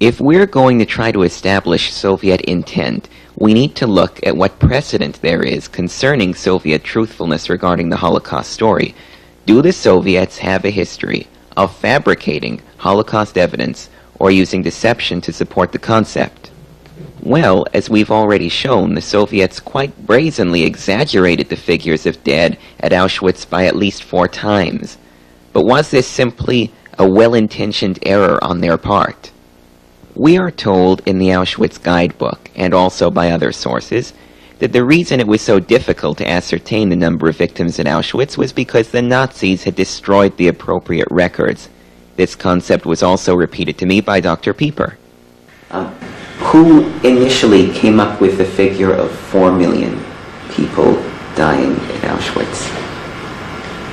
If 0.00 0.20
we're 0.20 0.46
going 0.46 0.78
to 0.78 0.86
try 0.86 1.10
to 1.10 1.24
establish 1.24 1.92
Soviet 1.92 2.40
intent, 2.42 3.08
we 3.36 3.52
need 3.52 3.74
to 3.76 3.86
look 3.86 4.24
at 4.24 4.36
what 4.36 4.60
precedent 4.60 5.20
there 5.22 5.42
is 5.42 5.66
concerning 5.66 6.34
Soviet 6.34 6.84
truthfulness 6.84 7.50
regarding 7.50 7.88
the 7.88 7.96
Holocaust 7.96 8.52
story. 8.52 8.94
Do 9.46 9.60
the 9.60 9.72
Soviets 9.72 10.38
have 10.38 10.64
a 10.64 10.70
history 10.70 11.26
of 11.56 11.76
fabricating 11.76 12.62
Holocaust 12.76 13.36
evidence 13.36 13.90
or 14.20 14.30
using 14.30 14.62
deception 14.62 15.20
to 15.22 15.32
support 15.32 15.72
the 15.72 15.78
concept? 15.78 16.47
Well, 17.22 17.66
as 17.74 17.90
we've 17.90 18.10
already 18.10 18.48
shown, 18.48 18.94
the 18.94 19.00
Soviets 19.00 19.60
quite 19.60 20.06
brazenly 20.06 20.62
exaggerated 20.62 21.48
the 21.48 21.56
figures 21.56 22.06
of 22.06 22.22
dead 22.24 22.58
at 22.80 22.92
Auschwitz 22.92 23.48
by 23.48 23.66
at 23.66 23.76
least 23.76 24.04
four 24.04 24.28
times. 24.28 24.98
But 25.52 25.64
was 25.66 25.90
this 25.90 26.06
simply 26.06 26.72
a 26.98 27.08
well-intentioned 27.08 27.98
error 28.02 28.42
on 28.42 28.60
their 28.60 28.78
part? 28.78 29.30
We 30.14 30.38
are 30.38 30.50
told 30.50 31.02
in 31.06 31.18
the 31.18 31.28
Auschwitz 31.28 31.82
guidebook, 31.82 32.50
and 32.56 32.72
also 32.72 33.10
by 33.10 33.30
other 33.30 33.52
sources, 33.52 34.14
that 34.58 34.72
the 34.72 34.84
reason 34.84 35.20
it 35.20 35.26
was 35.26 35.42
so 35.42 35.60
difficult 35.60 36.18
to 36.18 36.28
ascertain 36.28 36.88
the 36.88 36.96
number 36.96 37.28
of 37.28 37.36
victims 37.36 37.78
at 37.78 37.86
Auschwitz 37.86 38.36
was 38.36 38.52
because 38.52 38.90
the 38.90 39.02
Nazis 39.02 39.64
had 39.64 39.74
destroyed 39.74 40.36
the 40.36 40.48
appropriate 40.48 41.08
records. 41.10 41.68
This 42.16 42.34
concept 42.34 42.84
was 42.84 43.02
also 43.02 43.34
repeated 43.34 43.78
to 43.78 43.86
me 43.86 44.00
by 44.00 44.20
Dr. 44.20 44.52
Piper. 44.52 44.98
Um, 45.70 45.97
who 46.38 46.86
initially 47.02 47.72
came 47.72 47.98
up 47.98 48.20
with 48.20 48.38
the 48.38 48.44
figure 48.44 48.92
of 48.92 49.10
4 49.10 49.52
million 49.52 49.98
people 50.50 50.94
dying 51.34 51.72
in 51.72 52.00
Auschwitz? 52.06 52.70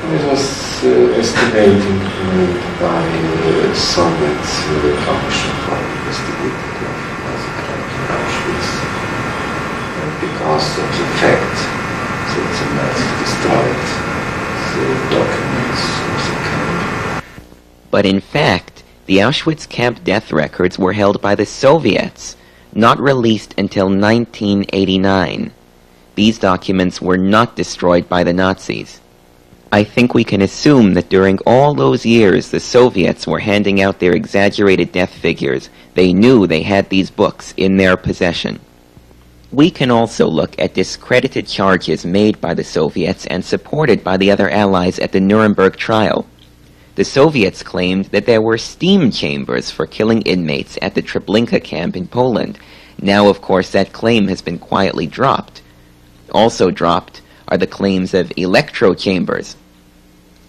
It 0.05 0.21
was 0.29 0.83
uh, 0.85 1.17
estimating 1.17 1.97
made 2.37 2.61
by 2.79 3.01
uh, 3.01 3.73
Soviet 3.73 4.37
uh, 4.37 4.93
Commission 5.03 5.53
for 5.65 5.77
Investigating 5.81 6.75
of 6.85 6.97
Massacre 7.25 7.81
in 7.81 8.03
Auschwitz. 8.13 8.69
And 9.99 10.11
because 10.21 10.67
of 10.77 10.87
the 10.93 11.07
fact 11.17 11.57
that 12.29 12.49
the 12.57 12.67
Nazis 12.77 13.13
destroyed 13.25 14.05
the 14.75 14.87
documents 15.09 15.83
of 16.05 16.19
the 16.27 16.37
camp. 16.45 17.25
But 17.89 18.05
in 18.05 18.19
fact, 18.21 18.84
the 19.05 19.17
Auschwitz 19.17 19.69
camp 19.69 20.03
death 20.03 20.31
records 20.31 20.79
were 20.79 20.93
held 20.93 21.21
by 21.21 21.35
the 21.35 21.45
Soviets, 21.45 22.35
not 22.73 22.99
released 22.99 23.53
until 23.57 23.85
1989. 23.85 25.51
These 26.15 26.39
documents 26.39 27.01
were 27.01 27.17
not 27.17 27.55
destroyed 27.55 28.09
by 28.09 28.23
the 28.23 28.33
Nazis. 28.33 29.01
I 29.71 29.83
think 29.83 30.13
we 30.13 30.23
can 30.23 30.41
assume 30.41 30.93
that 30.93 31.09
during 31.09 31.37
all 31.45 31.73
those 31.73 32.05
years 32.05 32.49
the 32.49 32.59
Soviets 32.59 33.27
were 33.27 33.39
handing 33.39 33.81
out 33.81 33.99
their 33.99 34.13
exaggerated 34.13 34.91
death 34.91 35.13
figures. 35.13 35.69
They 35.93 36.13
knew 36.13 36.47
they 36.47 36.61
had 36.61 36.89
these 36.89 37.11
books 37.11 37.53
in 37.57 37.77
their 37.77 37.97
possession. 37.97 38.59
We 39.51 39.69
can 39.69 39.91
also 39.91 40.27
look 40.27 40.57
at 40.57 40.73
discredited 40.73 41.47
charges 41.47 42.05
made 42.05 42.41
by 42.41 42.53
the 42.53 42.63
Soviets 42.63 43.25
and 43.27 43.43
supported 43.43 44.03
by 44.03 44.17
the 44.17 44.31
other 44.31 44.49
Allies 44.49 44.99
at 44.99 45.11
the 45.11 45.19
Nuremberg 45.19 45.75
trial. 45.75 46.25
The 46.95 47.03
Soviets 47.03 47.61
claimed 47.61 48.05
that 48.05 48.25
there 48.25 48.41
were 48.41 48.57
steam 48.57 49.11
chambers 49.11 49.69
for 49.69 49.85
killing 49.85 50.21
inmates 50.21 50.77
at 50.81 50.95
the 50.95 51.01
Treblinka 51.01 51.61
camp 51.61 51.97
in 51.97 52.07
Poland. 52.07 52.57
Now, 53.01 53.27
of 53.27 53.41
course, 53.41 53.71
that 53.71 53.91
claim 53.91 54.29
has 54.29 54.41
been 54.41 54.57
quietly 54.57 55.05
dropped. 55.05 55.61
Also 56.31 56.71
dropped 56.71 57.21
are 57.49 57.57
the 57.57 57.67
claims 57.67 58.13
of 58.13 58.31
electro 58.37 58.93
chambers. 58.93 59.57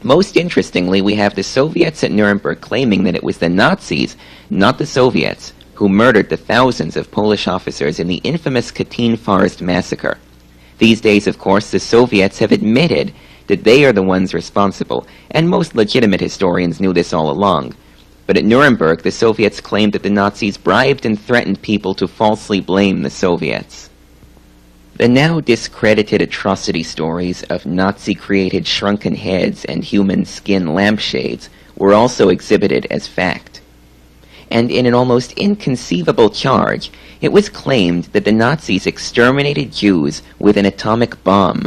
Most 0.05 0.37
interestingly, 0.37 1.03
we 1.03 1.17
have 1.17 1.35
the 1.35 1.43
Soviets 1.43 2.05
at 2.05 2.13
Nuremberg 2.13 2.61
claiming 2.61 3.03
that 3.05 3.17
it 3.17 3.25
was 3.25 3.39
the 3.39 3.49
Nazis, 3.49 4.17
not 4.49 4.79
the 4.79 4.87
Soviets, 4.87 5.53
who 5.75 5.89
murdered 5.89 6.29
the 6.29 6.37
thousands 6.37 6.97
of 6.97 7.11
Polish 7.11 7.49
officers 7.49 7.99
in 7.99 8.07
the 8.07 8.23
infamous 8.23 8.71
Katyn 8.71 9.19
Forest 9.19 9.61
massacre. 9.63 10.17
These 10.79 11.01
days, 11.01 11.27
of 11.27 11.39
course, 11.39 11.71
the 11.71 11.81
Soviets 11.81 12.39
have 12.39 12.53
admitted 12.53 13.13
that 13.47 13.65
they 13.65 13.85
are 13.85 13.93
the 13.93 14.03
ones 14.03 14.35
responsible, 14.35 15.07
and 15.31 15.49
most 15.49 15.75
legitimate 15.75 16.21
historians 16.21 16.81
knew 16.81 16.93
this 16.93 17.13
all 17.13 17.31
along. 17.31 17.75
But 18.27 18.37
at 18.37 18.45
Nuremberg, 18.45 19.03
the 19.03 19.11
Soviets 19.11 19.61
claimed 19.61 19.93
that 19.93 20.03
the 20.03 20.11
Nazis 20.11 20.57
bribed 20.57 21.07
and 21.07 21.21
threatened 21.21 21.63
people 21.63 21.95
to 21.95 22.09
falsely 22.09 22.61
blame 22.61 23.03
the 23.03 23.11
Soviets. 23.11 23.89
The 24.97 25.09
now 25.09 25.41
discredited 25.41 26.23
atrocity 26.23 26.83
stories 26.83 27.43
of 27.45 27.67
Nazi-created 27.67 28.67
shrunken 28.67 29.15
heads 29.15 29.65
and 29.67 29.85
human 29.85 30.25
skin 30.25 30.75
lampshades 30.75 31.51
were 31.77 31.93
also 31.93 32.31
exhibited 32.31 32.87
as 32.91 33.07
fact. 33.07 33.61
And 34.51 34.71
in 34.71 34.87
an 34.87 34.95
almost 34.95 35.33
inconceivable 35.33 36.31
charge, 36.31 36.91
it 37.21 37.31
was 37.31 37.49
claimed 37.49 38.05
that 38.05 38.25
the 38.25 38.33
Nazis 38.33 38.87
exterminated 38.87 39.73
Jews 39.73 40.23
with 40.39 40.57
an 40.57 40.65
atomic 40.65 41.23
bomb. 41.23 41.67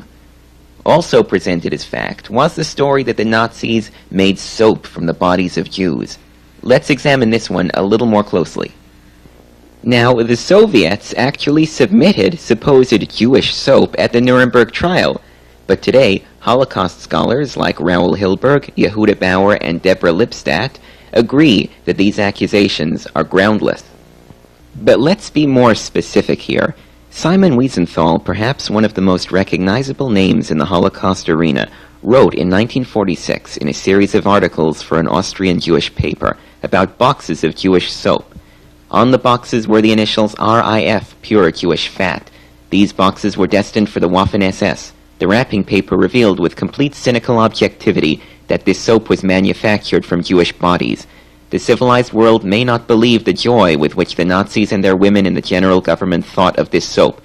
Also 0.90 1.22
presented 1.22 1.72
as 1.72 1.86
fact 1.86 2.32
was 2.32 2.56
the 2.56 2.64
story 2.64 3.04
that 3.04 3.16
the 3.16 3.24
Nazis 3.24 3.92
made 4.10 4.40
soap 4.40 4.88
from 4.88 5.06
the 5.06 5.14
bodies 5.14 5.56
of 5.56 5.70
Jews. 5.70 6.18
Let's 6.64 6.90
examine 6.90 7.30
this 7.30 7.48
one 7.48 7.70
a 7.76 7.84
little 7.84 8.08
more 8.08 8.24
closely. 8.24 8.72
Now, 9.84 10.16
the 10.16 10.36
Soviets 10.36 11.14
actually 11.16 11.68
submitted 11.68 12.40
supposed 12.40 13.08
Jewish 13.08 13.54
soap 13.54 13.94
at 14.00 14.14
the 14.14 14.20
Nuremberg 14.20 14.72
trial, 14.72 15.22
but 15.68 15.84
today, 15.84 16.26
Holocaust 16.40 17.02
scholars 17.02 17.56
like 17.56 17.78
Raul 17.78 18.18
Hilberg, 18.18 18.74
Yehuda 18.76 19.20
Bauer, 19.20 19.62
and 19.62 19.84
Deborah 19.84 20.12
Lipstadt 20.12 20.80
agree 21.14 21.70
that 21.86 21.98
these 21.98 22.18
accusations 22.18 23.06
are 23.16 23.24
groundless. 23.24 23.84
But 24.76 25.00
let's 25.00 25.30
be 25.30 25.46
more 25.46 25.76
specific 25.76 26.40
here. 26.40 26.74
Simon 27.20 27.58
Wiesenthal, 27.58 28.24
perhaps 28.24 28.70
one 28.70 28.86
of 28.86 28.94
the 28.94 29.02
most 29.02 29.30
recognizable 29.30 30.10
names 30.10 30.52
in 30.52 30.58
the 30.58 30.64
Holocaust 30.64 31.28
arena, 31.28 31.70
wrote 32.02 32.34
in 32.34 32.50
1946 32.50 33.58
in 33.58 33.68
a 33.68 33.74
series 33.74 34.16
of 34.16 34.26
articles 34.26 34.82
for 34.82 35.02
an 35.02 35.08
Austrian 35.10 35.60
Jewish 35.60 35.94
paper 35.96 36.38
about 36.64 36.98
boxes 36.98 37.44
of 37.44 37.58
Jewish 37.58 37.92
soap. 37.92 38.34
On 38.90 39.12
the 39.12 39.18
boxes 39.18 39.68
were 39.68 39.82
the 39.82 39.92
initials 39.92 40.34
RIF, 40.40 41.14
pure 41.22 41.52
Jewish 41.52 41.90
fat. 41.90 42.32
These 42.70 42.94
boxes 42.94 43.36
were 43.36 43.48
destined 43.48 43.90
for 43.90 44.00
the 44.00 44.08
Waffen 44.08 44.42
SS. 44.42 44.94
The 45.18 45.28
wrapping 45.28 45.66
paper 45.66 45.98
revealed 45.98 46.40
with 46.40 46.56
complete 46.56 46.96
cynical 46.96 47.38
objectivity 47.38 48.22
that 48.48 48.64
this 48.64 48.80
soap 48.80 49.10
was 49.10 49.26
manufactured 49.26 50.06
from 50.06 50.24
Jewish 50.24 50.54
bodies. 50.54 51.06
The 51.50 51.58
civilized 51.58 52.14
world 52.14 52.44
may 52.44 52.64
not 52.64 52.86
believe 52.86 53.24
the 53.24 53.34
joy 53.34 53.76
with 53.76 53.96
which 53.96 54.16
the 54.16 54.26
Nazis 54.26 54.72
and 54.72 54.84
their 54.84 54.96
women 54.96 55.26
in 55.26 55.34
the 55.34 55.42
general 55.42 55.82
government 55.82 56.26
thought 56.26 56.60
of 56.60 56.70
this 56.70 56.86
soap. 56.86 57.22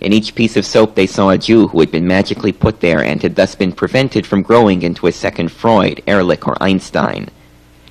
In 0.00 0.14
each 0.14 0.34
piece 0.34 0.56
of 0.56 0.64
soap 0.64 0.94
they 0.94 1.06
saw 1.06 1.28
a 1.28 1.36
Jew 1.36 1.68
who 1.68 1.80
had 1.80 1.90
been 1.90 2.06
magically 2.06 2.52
put 2.52 2.80
there 2.80 3.04
and 3.04 3.22
had 3.22 3.36
thus 3.36 3.54
been 3.54 3.72
prevented 3.72 4.26
from 4.26 4.40
growing 4.42 4.80
into 4.80 5.06
a 5.06 5.12
second 5.12 5.52
Freud, 5.52 6.02
Ehrlich, 6.06 6.46
or 6.46 6.56
Einstein. 6.62 7.28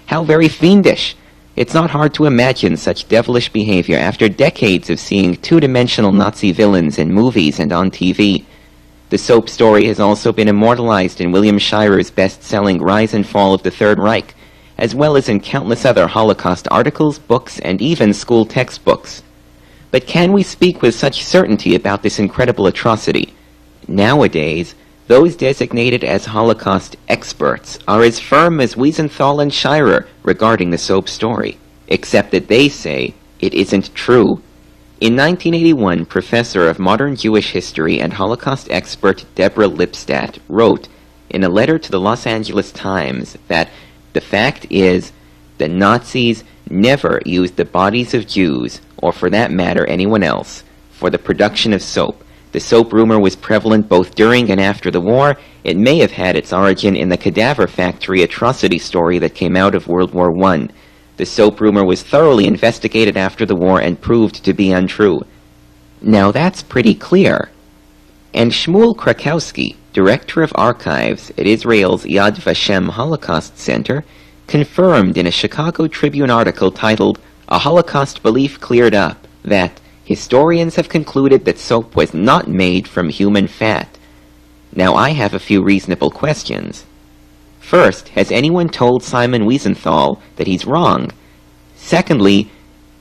How 0.07 0.23
very 0.23 0.47
fiendish! 0.47 1.15
It's 1.55 1.73
not 1.75 1.91
hard 1.91 2.15
to 2.15 2.25
imagine 2.25 2.77
such 2.77 3.07
devilish 3.07 3.49
behavior 3.49 3.97
after 3.97 4.27
decades 4.27 4.89
of 4.89 4.99
seeing 4.99 5.35
two-dimensional 5.35 6.11
Nazi 6.11 6.51
villains 6.51 6.97
in 6.97 7.13
movies 7.13 7.59
and 7.59 7.71
on 7.71 7.91
TV. 7.91 8.43
The 9.09 9.19
soap 9.19 9.49
story 9.49 9.85
has 9.85 9.99
also 9.99 10.33
been 10.33 10.47
immortalized 10.47 11.21
in 11.21 11.31
William 11.31 11.59
Shirer's 11.59 12.09
best-selling 12.09 12.81
Rise 12.81 13.13
and 13.13 13.25
Fall 13.25 13.53
of 13.53 13.63
the 13.63 13.71
Third 13.71 13.99
Reich, 13.99 14.35
as 14.77 14.93
well 14.93 15.15
as 15.15 15.29
in 15.29 15.39
countless 15.39 15.85
other 15.85 16.07
Holocaust 16.07 16.67
articles, 16.71 17.19
books, 17.19 17.59
and 17.59 17.81
even 17.81 18.13
school 18.13 18.45
textbooks. 18.45 19.23
But 19.91 20.07
can 20.07 20.33
we 20.33 20.43
speak 20.43 20.81
with 20.81 20.95
such 20.95 21.23
certainty 21.23 21.75
about 21.75 22.03
this 22.03 22.19
incredible 22.19 22.67
atrocity? 22.67 23.33
Nowadays, 23.87 24.75
those 25.07 25.35
designated 25.35 26.03
as 26.03 26.25
Holocaust 26.25 26.97
experts 27.07 27.79
are 27.87 28.01
as 28.01 28.19
firm 28.19 28.59
as 28.59 28.75
Wiesenthal 28.75 29.41
and 29.41 29.53
Shirer 29.53 30.07
regarding 30.23 30.71
the 30.71 30.77
soap 30.77 31.07
story, 31.07 31.57
except 31.87 32.31
that 32.31 32.47
they 32.47 32.67
say 32.67 33.13
it 33.39 33.53
isn't 33.53 33.93
true. 33.93 34.41
In 34.99 35.15
1981, 35.15 36.05
professor 36.05 36.67
of 36.67 36.79
modern 36.79 37.15
Jewish 37.15 37.51
history 37.51 37.99
and 37.99 38.13
Holocaust 38.13 38.67
expert 38.71 39.25
Deborah 39.35 39.67
Lipstadt 39.67 40.39
wrote 40.49 40.87
in 41.29 41.43
a 41.43 41.49
letter 41.49 41.77
to 41.77 41.91
the 41.91 41.99
Los 41.99 42.25
Angeles 42.25 42.71
Times 42.71 43.37
that 43.47 43.69
the 44.15 44.21
fact 44.21 44.65
is 44.69 45.11
the 45.57 45.67
Nazis 45.67 46.45
never 46.69 47.21
used 47.25 47.57
the 47.57 47.65
bodies 47.65 48.13
of 48.13 48.25
Jews, 48.25 48.79
or 48.97 49.11
for 49.11 49.29
that 49.29 49.51
matter 49.51 49.85
anyone 49.85 50.23
else, 50.23 50.63
for 50.89 51.09
the 51.09 51.19
production 51.19 51.73
of 51.73 51.83
soap. 51.83 52.23
The 52.53 52.61
soap 52.61 52.93
rumor 52.93 53.19
was 53.19 53.35
prevalent 53.35 53.89
both 53.89 54.15
during 54.15 54.49
and 54.49 54.61
after 54.61 54.89
the 54.89 55.01
war. 55.01 55.35
It 55.65 55.75
may 55.75 55.97
have 55.97 56.13
had 56.13 56.37
its 56.37 56.53
origin 56.53 56.95
in 56.95 57.09
the 57.09 57.17
cadaver 57.17 57.67
factory 57.67 58.23
atrocity 58.23 58.79
story 58.79 59.19
that 59.19 59.35
came 59.35 59.57
out 59.57 59.75
of 59.75 59.89
World 59.89 60.13
War 60.13 60.31
I. 60.45 60.69
The 61.17 61.25
soap 61.25 61.59
rumor 61.59 61.83
was 61.83 62.01
thoroughly 62.01 62.47
investigated 62.47 63.17
after 63.17 63.45
the 63.45 63.55
war 63.55 63.81
and 63.81 63.99
proved 63.99 64.45
to 64.45 64.53
be 64.53 64.71
untrue. 64.71 65.25
Now 66.01 66.31
that's 66.31 66.63
pretty 66.63 66.95
clear. 66.95 67.49
And 68.33 68.53
Shmuel 68.53 68.95
Krakowski, 68.95 69.75
director 69.95 70.43
of 70.43 70.51
archives 70.55 71.29
at 71.37 71.47
Israel's 71.47 72.03
Yad 72.03 72.35
Vashem 72.35 72.89
Holocaust 72.89 73.57
Center, 73.57 74.03
confirmed 74.45 75.17
in 75.17 75.25
a 75.25 75.31
Chicago 75.31 75.87
Tribune 75.87 76.29
article 76.29 76.69
titled 76.69 77.17
A 77.47 77.59
Holocaust 77.59 78.21
Belief 78.21 78.59
Cleared 78.59 78.93
Up 78.93 79.25
that 79.45 79.79
historians 80.03 80.75
have 80.75 80.89
concluded 80.89 81.45
that 81.45 81.57
soap 81.57 81.95
was 81.95 82.13
not 82.13 82.45
made 82.49 82.89
from 82.89 83.07
human 83.07 83.47
fat. 83.47 83.97
Now 84.75 84.95
I 84.95 85.11
have 85.11 85.33
a 85.33 85.39
few 85.39 85.63
reasonable 85.63 86.11
questions. 86.11 86.83
First, 87.61 88.09
has 88.09 88.33
anyone 88.33 88.67
told 88.67 89.01
Simon 89.01 89.43
Wiesenthal 89.43 90.19
that 90.35 90.47
he's 90.47 90.65
wrong? 90.65 91.09
Secondly, 91.77 92.51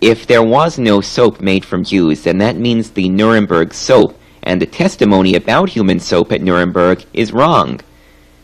if 0.01 0.29
there 0.29 0.45
was 0.45 0.79
no 0.79 1.01
soap 1.01 1.41
made 1.41 1.65
from 1.65 1.83
Jews, 1.83 2.23
then 2.23 2.39
that 2.39 2.57
means 2.57 2.91
the 2.91 3.09
Nuremberg 3.09 3.75
soap 3.75 4.17
and 4.45 4.63
the 4.63 4.67
testimony 4.67 5.35
about 5.35 5.71
human 5.71 5.99
soap 5.99 6.31
at 6.31 6.43
Nuremberg 6.43 7.05
is 7.13 7.33
wrong. 7.33 7.81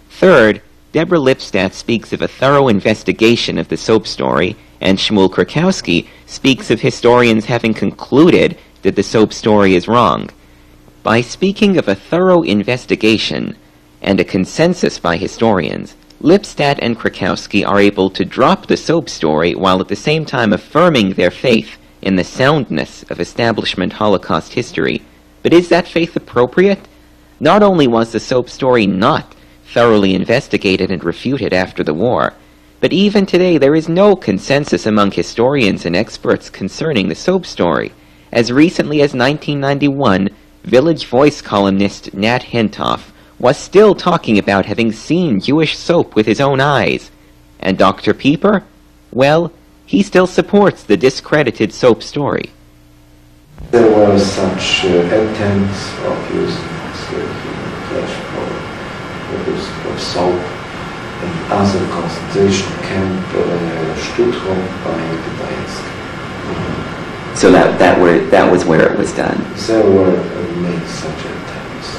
Third, 0.09 0.61
Deborah 0.93 1.19
Lipstadt 1.19 1.73
speaks 1.73 2.13
of 2.13 2.21
a 2.21 2.29
thorough 2.29 2.67
investigation 2.67 3.59
of 3.59 3.69
the 3.69 3.77
soap 3.77 4.09
story, 4.09 4.57
and 4.81 4.99
Shmuel 4.99 5.31
Krakowski 5.31 6.09
speaks 6.27 6.71
of 6.71 6.81
historians 6.81 7.45
having 7.45 7.75
concluded 7.75 8.59
that 8.83 8.97
the 8.97 9.03
soap 9.03 9.33
story 9.33 9.77
is 9.77 9.87
wrong. 9.87 10.29
By 11.03 11.21
speaking 11.21 11.77
of 11.77 11.87
a 11.87 11.95
thorough 11.95 12.43
investigation 12.43 13.57
and 14.03 14.19
a 14.19 14.25
consensus 14.25 14.99
by 14.99 15.17
historians, 15.17 15.95
Lipstadt 16.23 16.79
and 16.83 16.99
Krakowski 16.99 17.67
are 17.67 17.81
able 17.81 18.11
to 18.11 18.25
drop 18.25 18.67
the 18.67 18.77
soap 18.77 19.09
story 19.09 19.55
while 19.55 19.81
at 19.81 19.89
the 19.89 19.97
same 19.97 20.25
time 20.25 20.53
affirming 20.53 21.13
their 21.13 21.31
faith 21.31 21.79
in 22.03 22.17
the 22.17 22.25
soundness 22.25 23.05
of 23.05 23.21
establishment 23.21 23.93
Holocaust 23.95 24.55
history. 24.55 25.03
But 25.43 25.53
is 25.53 25.69
that 25.69 25.89
faith 25.89 26.17
appropriate? 26.17 26.87
Not 27.39 27.63
only 27.63 27.87
was 27.87 28.13
the 28.13 28.21
soap 28.21 28.51
story 28.51 28.87
not 28.87 29.35
thoroughly 29.73 30.15
investigated 30.15 30.91
and 30.91 31.03
refuted 31.03 31.53
after 31.53 31.83
the 31.83 31.95
war, 31.95 32.35
but 32.81 32.93
even 32.93 33.27
today 33.27 33.59
there 33.59 33.75
is 33.75 33.89
no 33.89 34.17
consensus 34.17 34.87
among 34.87 35.13
historians 35.13 35.87
and 35.87 35.95
experts 35.95 36.51
concerning 36.51 37.09
the 37.09 37.15
soap 37.15 37.47
story. 37.47 37.93
As 38.33 38.53
recently 38.53 39.03
as 39.03 39.15
1991, 39.15 40.31
Village 40.65 41.07
Voice 41.07 41.41
columnist 41.41 42.15
Nat 42.15 42.43
Hentoff 42.43 43.13
was 43.39 43.57
still 43.57 43.95
talking 43.95 44.39
about 44.39 44.67
having 44.67 44.93
seen 44.93 45.41
Jewish 45.41 45.77
soap 45.77 46.15
with 46.15 46.27
his 46.27 46.41
own 46.41 46.61
eyes. 46.61 47.11
And 47.59 47.79
Dr. 47.79 48.13
Piper? 48.13 48.65
Well, 49.11 49.53
he 49.87 50.03
still 50.03 50.27
supports 50.27 50.83
the 50.83 50.97
discredited 50.97 51.73
soap 51.73 52.03
story. 52.03 52.51
There 53.71 53.89
were 53.89 54.19
such 54.19 54.85
uh, 54.85 54.89
attempts 54.89 55.95
of 56.03 56.35
using 56.35 56.69
human 57.07 57.71
flesh 57.87 58.15
for 58.31 58.47
purpose 59.31 59.67
of 59.87 59.95
soap 60.01 60.41
and 61.23 61.33
other 61.53 61.87
concentration 61.93 62.73
camp 62.83 63.29
uh, 63.29 63.39
Stutthof 63.95 64.63
by 64.83 64.99
Gdańsk. 65.23 65.85
So 67.37 67.53
that, 67.53 67.79
that, 67.79 68.01
were, 68.01 68.19
that 68.31 68.51
was 68.51 68.65
where 68.65 68.93
it 68.93 68.99
was 68.99 69.13
done. 69.13 69.41
There 69.69 69.89
were 69.89 70.17
many 70.57 70.85
such 70.87 71.21
attempts. 71.21 71.97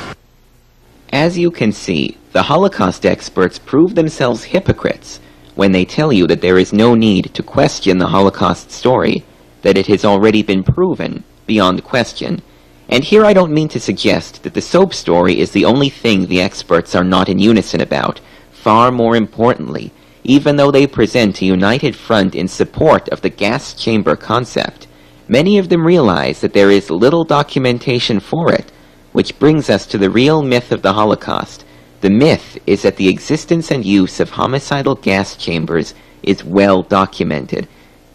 As 1.13 1.37
you 1.37 1.51
can 1.51 1.71
see, 1.71 2.17
the 2.33 2.43
Holocaust 2.43 3.05
experts 3.05 3.57
prove 3.57 3.95
themselves 3.95 4.43
hypocrites 4.43 5.21
when 5.55 5.71
they 5.71 5.85
tell 5.85 6.11
you 6.11 6.27
that 6.27 6.41
there 6.41 6.57
is 6.57 6.73
no 6.73 6.95
need 6.95 7.33
to 7.33 7.41
question 7.41 7.97
the 7.97 8.07
Holocaust 8.07 8.71
story, 8.71 9.23
that 9.61 9.77
it 9.77 9.87
has 9.87 10.03
already 10.03 10.43
been 10.43 10.63
proven 10.63 11.23
beyond 11.53 11.83
question. 11.83 12.41
And 12.87 13.03
here 13.03 13.25
I 13.25 13.33
don't 13.33 13.57
mean 13.59 13.67
to 13.69 13.87
suggest 13.89 14.43
that 14.43 14.53
the 14.53 14.69
soap 14.73 14.93
story 14.93 15.39
is 15.43 15.51
the 15.51 15.65
only 15.65 15.89
thing 15.89 16.17
the 16.19 16.39
experts 16.49 16.95
are 16.95 17.03
not 17.15 17.27
in 17.27 17.39
unison 17.39 17.81
about. 17.81 18.21
Far 18.51 18.89
more 18.89 19.17
importantly, 19.17 19.91
even 20.23 20.55
though 20.55 20.71
they 20.71 20.87
present 20.87 21.41
a 21.41 21.45
united 21.45 21.93
front 21.93 22.35
in 22.35 22.47
support 22.47 23.09
of 23.09 23.19
the 23.19 23.35
gas 23.43 23.73
chamber 23.73 24.15
concept, 24.15 24.87
many 25.27 25.57
of 25.57 25.67
them 25.67 25.85
realize 25.85 26.39
that 26.39 26.53
there 26.53 26.71
is 26.71 26.89
little 26.89 27.25
documentation 27.25 28.19
for 28.21 28.53
it, 28.53 28.71
which 29.11 29.37
brings 29.37 29.69
us 29.69 29.85
to 29.87 29.97
the 29.97 30.15
real 30.21 30.41
myth 30.41 30.71
of 30.71 30.83
the 30.83 30.93
Holocaust. 30.93 31.65
The 31.99 32.15
myth 32.25 32.57
is 32.65 32.81
that 32.83 32.95
the 32.95 33.09
existence 33.09 33.71
and 33.71 33.85
use 33.85 34.21
of 34.21 34.29
homicidal 34.29 34.95
gas 34.95 35.35
chambers 35.35 35.93
is 36.23 36.45
well 36.45 36.81
documented. 36.81 37.67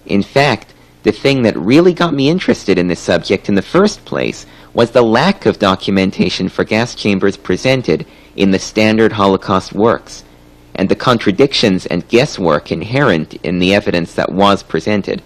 In 0.07 0.22
fact, 0.22 0.72
the 1.07 1.12
thing 1.12 1.42
that 1.42 1.57
really 1.57 1.95
got 1.95 2.12
me 2.12 2.29
interested 2.29 2.79
in 2.79 2.88
this 2.88 2.99
subject 2.99 3.49
in 3.49 3.55
the 3.55 3.62
first 3.62 4.05
place 4.05 4.45
was 4.75 4.90
the 4.90 5.03
lack 5.03 5.47
of 5.47 5.57
documentation 5.57 6.49
for 6.49 6.64
gas 6.64 6.97
chambers 6.97 7.37
presented 7.37 8.05
in 8.35 8.51
the 8.51 8.59
standard 8.59 9.12
Holocaust 9.12 9.73
works, 9.73 10.25
and 10.75 10.88
the 10.88 10.97
contradictions 10.97 11.87
and 11.87 12.09
guesswork 12.09 12.73
inherent 12.73 13.35
in 13.45 13.61
the 13.61 13.73
evidence 13.73 14.14
that 14.14 14.33
was 14.33 14.64
presented. 14.64 15.23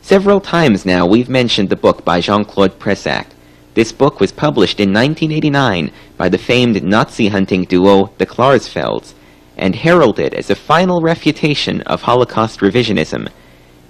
Several 0.00 0.40
times 0.40 0.84
now 0.84 1.06
we've 1.06 1.28
mentioned 1.28 1.68
the 1.68 1.76
book 1.76 2.04
by 2.04 2.20
Jean-Claude 2.20 2.80
Pressac. 2.80 3.26
This 3.74 3.92
book 3.92 4.18
was 4.18 4.32
published 4.32 4.80
in 4.80 4.92
1989 4.92 5.92
by 6.16 6.28
the 6.30 6.36
famed 6.36 6.82
Nazi 6.82 7.28
hunting 7.28 7.62
duo 7.62 8.10
the 8.18 8.26
Klarsfelds, 8.26 9.14
and 9.56 9.76
heralded 9.76 10.34
as 10.34 10.50
a 10.50 10.56
final 10.56 11.00
refutation 11.00 11.80
of 11.82 12.02
Holocaust 12.02 12.58
revisionism. 12.58 13.28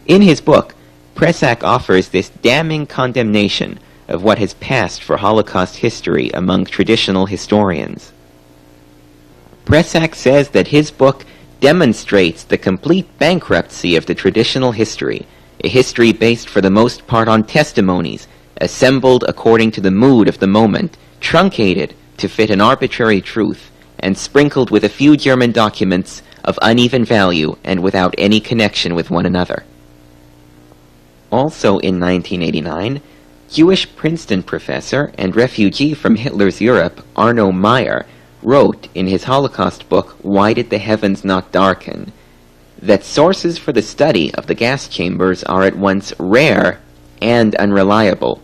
In 0.05 0.21
his 0.21 0.43
book, 0.43 0.75
Pressac 1.15 1.63
offers 1.63 2.09
this 2.09 2.31
damning 2.31 2.87
condemnation 2.87 3.79
of 4.09 4.23
what 4.23 4.39
has 4.39 4.55
passed 4.55 5.03
for 5.03 5.17
Holocaust 5.17 5.77
history 5.77 6.31
among 6.31 6.65
traditional 6.65 7.27
historians. 7.27 8.13
Pressac 9.65 10.15
says 10.15 10.51
that 10.51 10.69
his 10.69 10.91
book 10.91 11.25
demonstrates 11.61 12.43
the 12.43 12.59
complete 12.59 13.07
bankruptcy 13.19 13.95
of 13.95 14.07
the 14.07 14.15
traditional 14.15 14.73
history, 14.73 15.27
a 15.63 15.69
history 15.69 16.13
based 16.13 16.49
for 16.49 16.61
the 16.61 16.71
most 16.71 17.07
part 17.07 17.29
on 17.29 17.45
testimonies, 17.45 18.27
assembled 18.61 19.25
according 19.29 19.71
to 19.71 19.81
the 19.81 19.91
mood 19.91 20.29
of 20.29 20.39
the 20.41 20.47
moment, 20.47 20.97
truncated 21.21 21.95
to 22.17 22.29
fit 22.29 22.51
an 22.51 22.61
arbitrary 22.61 23.21
truth, 23.21 23.71
and 24.01 24.19
sprinkled 24.19 24.71
with 24.71 24.83
a 24.83 24.89
few 24.89 25.17
German 25.17 25.53
documents 25.53 26.23
of 26.43 26.59
uneven 26.63 27.05
value 27.05 27.57
and 27.63 27.81
without 27.81 28.15
any 28.19 28.41
connection 28.41 28.97
with 28.97 29.11
one 29.11 29.27
another. 29.27 29.65
Also 31.33 31.79
in 31.79 31.99
1989, 31.99 33.01
Jewish 33.51 33.97
Princeton 33.97 34.43
professor 34.43 35.13
and 35.19 35.35
refugee 35.35 35.95
from 35.95 36.17
Hitler's 36.17 36.61
Europe, 36.61 37.05
Arno 37.17 37.51
Mayer, 37.51 38.07
wrote 38.43 38.89
in 38.95 39.07
his 39.07 39.25
Holocaust 39.25 39.89
book, 39.89 40.17
Why 40.23 40.53
Did 40.53 40.71
the 40.71 40.79
Heavens 40.79 41.25
Not 41.25 41.51
Darken? 41.51 42.13
that 42.83 43.05
sources 43.05 43.59
for 43.59 43.73
the 43.73 43.81
study 43.81 44.35
of 44.35 44.49
the 44.49 44.55
gas 44.55 44.89
chambers 44.89 45.45
are 45.45 45.63
at 45.63 45.77
once 45.77 46.13
rare 46.19 46.81
and 47.23 47.55
unreliable. 47.55 48.43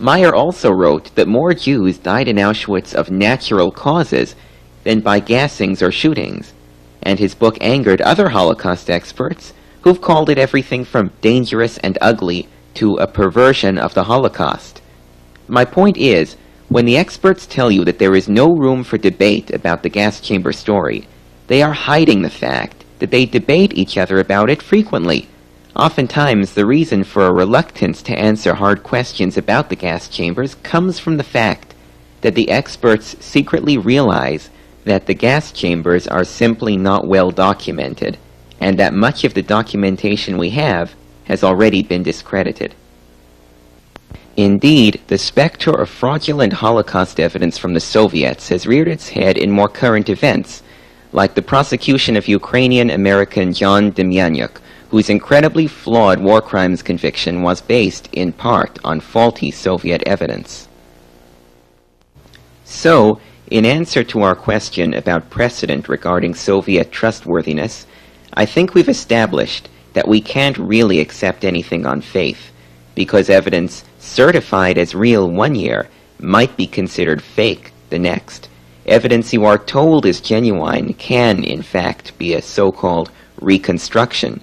Mayer 0.00 0.34
also 0.34 0.72
wrote 0.72 1.14
that 1.14 1.28
more 1.28 1.54
Jews 1.54 1.96
died 1.96 2.26
in 2.26 2.36
Auschwitz 2.36 2.92
of 2.92 3.12
natural 3.12 3.70
causes 3.70 4.34
than 4.82 5.00
by 5.00 5.20
gassings 5.20 5.80
or 5.80 5.92
shootings, 5.92 6.52
and 7.02 7.20
his 7.20 7.36
book 7.36 7.56
angered 7.60 8.02
other 8.02 8.30
Holocaust 8.30 8.90
experts 8.90 9.52
who've 9.82 10.00
called 10.00 10.30
it 10.30 10.38
everything 10.38 10.84
from 10.84 11.12
dangerous 11.20 11.78
and 11.78 11.98
ugly 12.00 12.48
to 12.74 12.94
a 12.94 13.06
perversion 13.06 13.78
of 13.78 13.94
the 13.94 14.04
Holocaust. 14.04 14.80
My 15.48 15.64
point 15.64 15.96
is, 15.96 16.36
when 16.68 16.86
the 16.86 16.96
experts 16.96 17.46
tell 17.46 17.70
you 17.70 17.84
that 17.84 17.98
there 17.98 18.14
is 18.14 18.28
no 18.28 18.48
room 18.48 18.82
for 18.82 18.96
debate 18.96 19.50
about 19.50 19.82
the 19.82 19.90
gas 19.90 20.20
chamber 20.20 20.52
story, 20.52 21.06
they 21.48 21.62
are 21.62 21.72
hiding 21.72 22.22
the 22.22 22.30
fact 22.30 22.84
that 22.98 23.10
they 23.10 23.26
debate 23.26 23.76
each 23.76 23.98
other 23.98 24.18
about 24.18 24.48
it 24.48 24.62
frequently. 24.62 25.28
Oftentimes, 25.76 26.54
the 26.54 26.64
reason 26.64 27.02
for 27.02 27.26
a 27.26 27.34
reluctance 27.34 28.02
to 28.02 28.18
answer 28.18 28.54
hard 28.54 28.82
questions 28.82 29.36
about 29.36 29.68
the 29.68 29.76
gas 29.76 30.08
chambers 30.08 30.54
comes 30.56 30.98
from 30.98 31.16
the 31.16 31.24
fact 31.24 31.74
that 32.20 32.34
the 32.34 32.50
experts 32.50 33.16
secretly 33.20 33.76
realize 33.76 34.48
that 34.84 35.06
the 35.06 35.14
gas 35.14 35.52
chambers 35.52 36.06
are 36.06 36.24
simply 36.24 36.76
not 36.76 37.06
well 37.06 37.30
documented, 37.30 38.16
and 38.62 38.78
that 38.78 38.94
much 38.94 39.24
of 39.24 39.34
the 39.34 39.42
documentation 39.42 40.38
we 40.38 40.50
have 40.50 40.94
has 41.24 41.42
already 41.42 41.82
been 41.82 42.04
discredited. 42.04 42.72
Indeed, 44.36 45.00
the 45.08 45.18
specter 45.18 45.72
of 45.72 45.90
fraudulent 45.90 46.52
Holocaust 46.52 47.18
evidence 47.18 47.58
from 47.58 47.74
the 47.74 47.80
Soviets 47.80 48.48
has 48.50 48.64
reared 48.64 48.86
its 48.86 49.08
head 49.08 49.36
in 49.36 49.50
more 49.50 49.68
current 49.68 50.08
events, 50.08 50.62
like 51.10 51.34
the 51.34 51.42
prosecution 51.42 52.16
of 52.16 52.28
Ukrainian-American 52.28 53.52
John 53.52 53.90
Demjanjuk, 53.90 54.60
whose 54.90 55.10
incredibly 55.10 55.66
flawed 55.66 56.20
war 56.20 56.40
crimes 56.40 56.82
conviction 56.82 57.42
was 57.42 57.60
based, 57.60 58.08
in 58.12 58.32
part, 58.32 58.78
on 58.84 59.00
faulty 59.00 59.50
Soviet 59.50 60.04
evidence. 60.06 60.68
So, 62.64 63.20
in 63.50 63.66
answer 63.66 64.04
to 64.04 64.22
our 64.22 64.36
question 64.36 64.94
about 64.94 65.30
precedent 65.30 65.88
regarding 65.88 66.34
Soviet 66.34 66.92
trustworthiness, 66.92 67.86
I 68.34 68.46
think 68.46 68.74
we've 68.74 68.88
established 68.88 69.68
that 69.92 70.08
we 70.08 70.20
can't 70.20 70.56
really 70.56 71.00
accept 71.00 71.44
anything 71.44 71.84
on 71.84 72.00
faith, 72.00 72.50
because 72.94 73.28
evidence 73.28 73.84
certified 73.98 74.78
as 74.78 74.94
real 74.94 75.30
one 75.30 75.54
year 75.54 75.88
might 76.18 76.56
be 76.56 76.66
considered 76.66 77.22
fake 77.22 77.72
the 77.90 77.98
next. 77.98 78.48
Evidence 78.86 79.32
you 79.32 79.44
are 79.44 79.58
told 79.58 80.06
is 80.06 80.20
genuine 80.20 80.94
can, 80.94 81.44
in 81.44 81.62
fact, 81.62 82.16
be 82.18 82.34
a 82.34 82.42
so-called 82.42 83.10
reconstruction. 83.40 84.40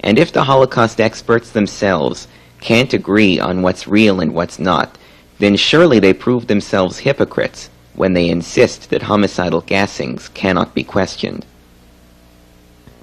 And 0.00 0.18
if 0.18 0.32
the 0.32 0.44
Holocaust 0.44 1.00
experts 1.00 1.50
themselves 1.50 2.28
can't 2.60 2.94
agree 2.94 3.40
on 3.40 3.62
what's 3.62 3.88
real 3.88 4.20
and 4.20 4.32
what's 4.32 4.58
not, 4.58 4.96
then 5.38 5.56
surely 5.56 5.98
they 5.98 6.12
prove 6.14 6.46
themselves 6.46 6.98
hypocrites 6.98 7.68
when 7.94 8.12
they 8.12 8.28
insist 8.28 8.90
that 8.90 9.02
homicidal 9.02 9.62
gassings 9.62 10.32
cannot 10.34 10.74
be 10.74 10.84
questioned. 10.84 11.44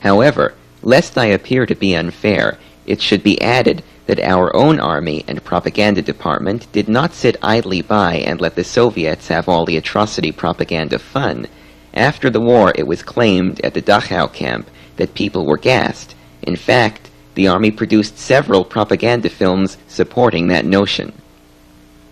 However, 0.01 0.53
lest 0.83 1.17
I 1.17 1.25
appear 1.25 1.65
to 1.65 1.75
be 1.75 1.95
unfair, 1.95 2.57
it 2.85 3.01
should 3.01 3.23
be 3.23 3.41
added 3.41 3.83
that 4.07 4.19
our 4.19 4.53
own 4.55 4.79
army 4.79 5.23
and 5.27 5.43
propaganda 5.43 6.01
department 6.01 6.69
did 6.71 6.89
not 6.89 7.13
sit 7.13 7.37
idly 7.41 7.81
by 7.81 8.15
and 8.15 8.41
let 8.41 8.55
the 8.55 8.63
Soviets 8.63 9.29
have 9.29 9.47
all 9.47 9.65
the 9.65 9.77
atrocity 9.77 10.31
propaganda 10.31 10.99
fun. 10.99 11.47
After 11.93 12.29
the 12.29 12.41
war, 12.41 12.73
it 12.75 12.87
was 12.87 13.03
claimed 13.03 13.61
at 13.61 13.73
the 13.73 13.81
Dachau 13.81 14.33
camp 14.33 14.69
that 14.97 15.13
people 15.13 15.45
were 15.45 15.57
gassed. 15.57 16.15
In 16.41 16.55
fact, 16.55 17.09
the 17.35 17.47
army 17.47 17.71
produced 17.71 18.17
several 18.17 18.65
propaganda 18.65 19.29
films 19.29 19.77
supporting 19.87 20.47
that 20.47 20.65
notion. 20.65 21.13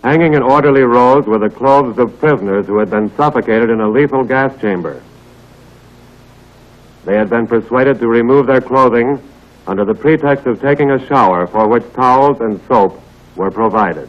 Hanging 0.02 0.34
in 0.34 0.42
orderly 0.42 0.82
rows 0.82 1.26
were 1.26 1.38
the 1.38 1.50
clothes 1.50 1.98
of 1.98 2.18
prisoners 2.18 2.66
who 2.66 2.78
had 2.78 2.88
been 2.88 3.14
suffocated 3.16 3.68
in 3.68 3.80
a 3.80 3.88
lethal 3.88 4.24
gas 4.24 4.58
chamber. 4.60 5.02
They 7.10 7.16
had 7.16 7.28
been 7.28 7.48
persuaded 7.48 7.98
to 7.98 8.06
remove 8.06 8.46
their 8.46 8.60
clothing 8.60 9.20
under 9.66 9.84
the 9.84 9.96
pretext 9.96 10.46
of 10.46 10.60
taking 10.60 10.92
a 10.92 11.06
shower 11.08 11.44
for 11.48 11.66
which 11.66 11.82
towels 11.92 12.40
and 12.40 12.60
soap 12.68 13.02
were 13.34 13.50
provided. 13.50 14.08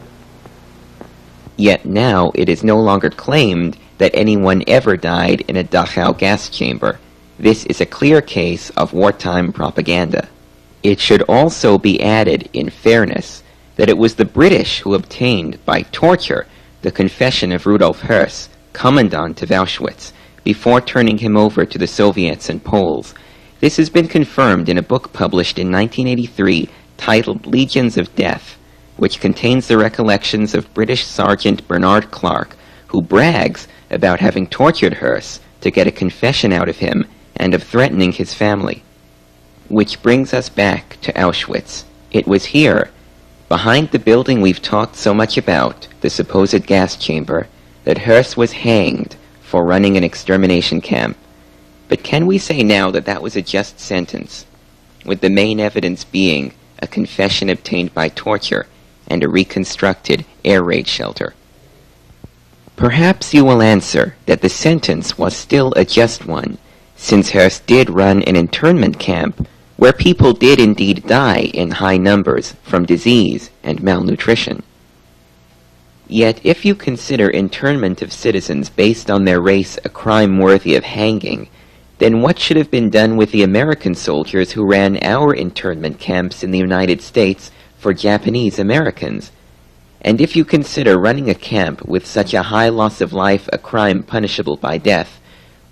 Yet 1.56 1.84
now 1.84 2.30
it 2.36 2.48
is 2.48 2.62
no 2.62 2.78
longer 2.78 3.10
claimed 3.10 3.76
that 3.98 4.14
anyone 4.14 4.62
ever 4.68 4.96
died 4.96 5.40
in 5.48 5.56
a 5.56 5.64
Dachau 5.64 6.16
gas 6.16 6.48
chamber. 6.48 7.00
This 7.40 7.66
is 7.66 7.80
a 7.80 7.86
clear 7.86 8.22
case 8.22 8.70
of 8.76 8.92
wartime 8.92 9.52
propaganda. 9.52 10.28
It 10.84 11.00
should 11.00 11.22
also 11.22 11.78
be 11.78 12.00
added, 12.00 12.50
in 12.52 12.70
fairness, 12.70 13.42
that 13.74 13.88
it 13.88 13.98
was 13.98 14.14
the 14.14 14.24
British 14.24 14.78
who 14.78 14.94
obtained, 14.94 15.58
by 15.64 15.82
torture, 15.90 16.46
the 16.82 16.92
confession 16.92 17.50
of 17.50 17.66
Rudolf 17.66 18.02
Höss, 18.02 18.46
commandant 18.72 19.42
of 19.42 19.48
Auschwitz, 19.48 20.12
before 20.44 20.80
turning 20.80 21.18
him 21.18 21.36
over 21.36 21.64
to 21.64 21.78
the 21.78 21.86
Soviets 21.86 22.48
and 22.48 22.62
Poles. 22.64 23.14
This 23.60 23.76
has 23.76 23.90
been 23.90 24.08
confirmed 24.08 24.68
in 24.68 24.78
a 24.78 24.82
book 24.82 25.12
published 25.12 25.58
in 25.58 25.70
1983 25.70 26.68
titled 26.96 27.46
Legions 27.46 27.96
of 27.96 28.14
Death, 28.16 28.58
which 28.96 29.20
contains 29.20 29.68
the 29.68 29.78
recollections 29.78 30.54
of 30.54 30.72
British 30.74 31.06
Sergeant 31.06 31.66
Bernard 31.68 32.10
Clarke, 32.10 32.56
who 32.88 33.02
brags 33.02 33.68
about 33.90 34.20
having 34.20 34.46
tortured 34.46 34.94
Höss 34.94 35.38
to 35.60 35.70
get 35.70 35.86
a 35.86 35.92
confession 35.92 36.52
out 36.52 36.68
of 36.68 36.78
him 36.78 37.06
and 37.36 37.54
of 37.54 37.62
threatening 37.62 38.12
his 38.12 38.34
family. 38.34 38.82
Which 39.68 40.02
brings 40.02 40.34
us 40.34 40.48
back 40.48 40.98
to 41.02 41.12
Auschwitz. 41.12 41.84
It 42.10 42.26
was 42.26 42.46
here, 42.46 42.90
behind 43.48 43.90
the 43.90 43.98
building 43.98 44.40
we've 44.40 44.60
talked 44.60 44.96
so 44.96 45.14
much 45.14 45.38
about, 45.38 45.86
the 46.00 46.10
supposed 46.10 46.66
gas 46.66 46.96
chamber, 46.96 47.46
that 47.84 47.98
Höss 47.98 48.36
was 48.36 48.52
hanged 48.52 49.16
for 49.52 49.66
running 49.66 49.98
an 49.98 50.02
extermination 50.02 50.80
camp. 50.80 51.14
But 51.90 52.02
can 52.02 52.26
we 52.26 52.38
say 52.38 52.62
now 52.62 52.90
that 52.90 53.04
that 53.04 53.20
was 53.20 53.36
a 53.36 53.42
just 53.42 53.78
sentence, 53.78 54.46
with 55.04 55.20
the 55.20 55.28
main 55.28 55.60
evidence 55.60 56.04
being 56.04 56.54
a 56.78 56.86
confession 56.86 57.50
obtained 57.50 57.92
by 57.92 58.08
torture 58.08 58.66
and 59.08 59.22
a 59.22 59.28
reconstructed 59.28 60.24
air 60.42 60.62
raid 60.62 60.88
shelter? 60.88 61.34
Perhaps 62.76 63.34
you 63.34 63.44
will 63.44 63.60
answer 63.60 64.16
that 64.24 64.40
the 64.40 64.48
sentence 64.48 65.18
was 65.18 65.36
still 65.36 65.74
a 65.76 65.84
just 65.84 66.24
one, 66.24 66.56
since 66.96 67.32
Höss 67.32 67.60
did 67.66 67.90
run 67.90 68.22
an 68.22 68.36
internment 68.36 68.98
camp 68.98 69.46
where 69.76 69.92
people 69.92 70.32
did 70.32 70.60
indeed 70.60 71.06
die 71.06 71.50
in 71.52 71.72
high 71.72 71.98
numbers 71.98 72.54
from 72.62 72.86
disease 72.86 73.50
and 73.62 73.82
malnutrition. 73.82 74.62
Yet 76.12 76.42
if 76.44 76.66
you 76.66 76.74
consider 76.74 77.30
internment 77.30 78.02
of 78.02 78.12
citizens 78.12 78.68
based 78.68 79.10
on 79.10 79.24
their 79.24 79.40
race 79.40 79.78
a 79.82 79.88
crime 79.88 80.38
worthy 80.38 80.76
of 80.76 80.84
hanging, 80.84 81.48
then 82.00 82.20
what 82.20 82.38
should 82.38 82.58
have 82.58 82.70
been 82.70 82.90
done 82.90 83.16
with 83.16 83.32
the 83.32 83.42
American 83.42 83.94
soldiers 83.94 84.52
who 84.52 84.66
ran 84.66 85.02
our 85.02 85.32
internment 85.32 85.98
camps 85.98 86.44
in 86.44 86.50
the 86.50 86.58
United 86.58 87.00
States 87.00 87.50
for 87.78 87.94
Japanese 87.94 88.58
Americans? 88.58 89.32
And 90.02 90.20
if 90.20 90.36
you 90.36 90.44
consider 90.44 90.98
running 90.98 91.30
a 91.30 91.34
camp 91.34 91.80
with 91.86 92.04
such 92.06 92.34
a 92.34 92.42
high 92.42 92.68
loss 92.68 93.00
of 93.00 93.14
life 93.14 93.48
a 93.50 93.56
crime 93.56 94.02
punishable 94.02 94.58
by 94.58 94.76
death, 94.76 95.18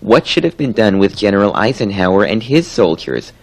what 0.01 0.27
should 0.27 0.45
have 0.45 0.57
been 0.57 0.73
done 0.73 0.99
with 0.99 1.19
General 1.19 1.55
Eisenhower 1.55 2.25
and 2.25 2.43
his 2.43 2.67
soldiers, 2.67 3.35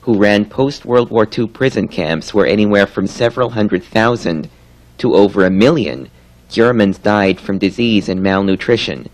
who 0.00 0.16
ran 0.16 0.46
post-World 0.46 1.10
War 1.10 1.28
II 1.30 1.48
prison 1.48 1.86
camps 1.86 2.32
where 2.32 2.46
anywhere 2.46 2.86
from 2.86 3.06
several 3.06 3.50
hundred 3.50 3.84
thousand 3.84 4.48
to 4.96 5.14
over 5.14 5.44
a 5.44 5.50
million 5.50 6.08
Germans 6.48 6.98
died 6.98 7.40
from 7.40 7.58
disease 7.58 8.08
and 8.08 8.22
malnutrition, 8.22 9.08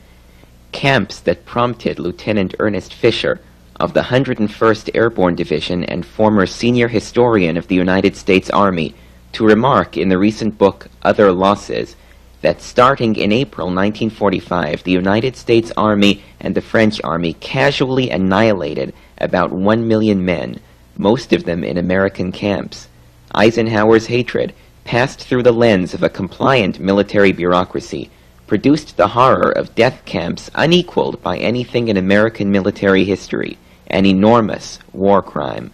camps 0.70 1.20
that 1.20 1.44
prompted 1.44 1.98
Lieutenant 1.98 2.54
Ernest 2.58 2.92
Fisher 2.92 3.40
of 3.80 3.94
the 3.94 4.02
101st 4.02 4.90
Airborne 4.94 5.34
Division 5.34 5.84
and 5.84 6.04
former 6.04 6.46
senior 6.46 6.88
historian 6.88 7.56
of 7.56 7.68
the 7.68 7.74
United 7.74 8.16
States 8.16 8.50
Army 8.50 8.94
to 9.32 9.46
remark 9.46 9.96
in 9.96 10.08
the 10.08 10.18
recent 10.18 10.58
book 10.58 10.88
Other 11.02 11.32
Losses 11.32 11.96
that 12.42 12.60
starting 12.60 13.16
in 13.16 13.32
April 13.32 13.68
1945, 13.68 14.82
the 14.82 14.90
United 14.90 15.36
States 15.36 15.72
Army 15.76 16.22
and 16.40 16.54
the 16.54 16.60
French 16.60 17.00
Army 17.02 17.34
casually 17.34 18.10
annihilated 18.10 18.92
about 19.18 19.52
1 19.52 19.86
million 19.88 20.24
men, 20.24 20.60
most 20.98 21.32
of 21.32 21.44
them 21.44 21.64
in 21.64 21.78
American 21.78 22.32
camps. 22.32 22.88
Eisenhower's 23.34 24.06
hatred, 24.06 24.52
passed 24.84 25.20
through 25.20 25.42
the 25.42 25.52
lens 25.52 25.94
of 25.94 26.02
a 26.02 26.08
compliant 26.08 26.80
military 26.80 27.32
bureaucracy, 27.32 28.10
produced 28.46 28.96
the 28.96 29.08
horror 29.08 29.50
of 29.50 29.74
death 29.74 30.04
camps 30.04 30.50
unequaled 30.54 31.22
by 31.22 31.38
anything 31.38 31.88
in 31.88 31.96
American 31.96 32.50
military 32.50 33.04
history, 33.04 33.58
an 33.86 34.04
enormous 34.04 34.78
war 34.92 35.22
crime. 35.22 35.72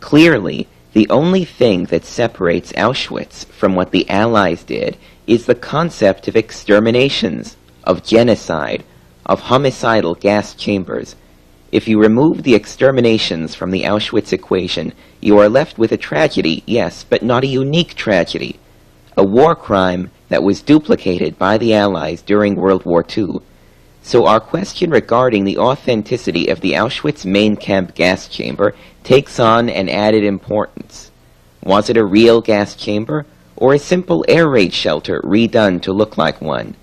Clearly, 0.00 0.68
the 0.92 1.08
only 1.10 1.44
thing 1.44 1.86
that 1.86 2.04
separates 2.04 2.72
Auschwitz 2.72 3.46
from 3.46 3.74
what 3.74 3.90
the 3.90 4.08
Allies 4.08 4.62
did 4.62 4.96
is 5.26 5.46
the 5.46 5.54
concept 5.54 6.28
of 6.28 6.36
exterminations, 6.36 7.56
of 7.84 8.04
genocide, 8.04 8.84
of 9.26 9.40
homicidal 9.40 10.14
gas 10.14 10.54
chambers. 10.54 11.16
If 11.74 11.88
you 11.88 11.98
remove 11.98 12.44
the 12.44 12.54
exterminations 12.54 13.56
from 13.56 13.72
the 13.72 13.82
Auschwitz 13.82 14.32
equation, 14.32 14.92
you 15.20 15.40
are 15.40 15.48
left 15.48 15.76
with 15.76 15.90
a 15.90 15.96
tragedy, 15.96 16.62
yes, 16.66 17.02
but 17.02 17.24
not 17.24 17.42
a 17.42 17.48
unique 17.48 17.96
tragedy. 17.96 18.60
A 19.16 19.24
war 19.24 19.56
crime 19.56 20.12
that 20.28 20.44
was 20.44 20.62
duplicated 20.62 21.36
by 21.36 21.58
the 21.58 21.74
Allies 21.74 22.22
during 22.22 22.54
World 22.54 22.84
War 22.84 23.04
II. 23.04 23.40
So 24.02 24.24
our 24.24 24.38
question 24.38 24.90
regarding 24.90 25.42
the 25.42 25.58
authenticity 25.58 26.46
of 26.46 26.60
the 26.60 26.74
Auschwitz 26.74 27.24
main 27.26 27.56
camp 27.56 27.96
gas 27.96 28.28
chamber 28.28 28.76
takes 29.02 29.40
on 29.40 29.68
an 29.68 29.88
added 29.88 30.22
importance. 30.22 31.10
Was 31.64 31.90
it 31.90 31.96
a 31.96 32.04
real 32.04 32.40
gas 32.40 32.76
chamber, 32.76 33.26
or 33.56 33.74
a 33.74 33.80
simple 33.80 34.24
air 34.28 34.48
raid 34.48 34.72
shelter 34.72 35.20
redone 35.22 35.82
to 35.82 35.92
look 35.92 36.16
like 36.16 36.40
one? 36.40 36.76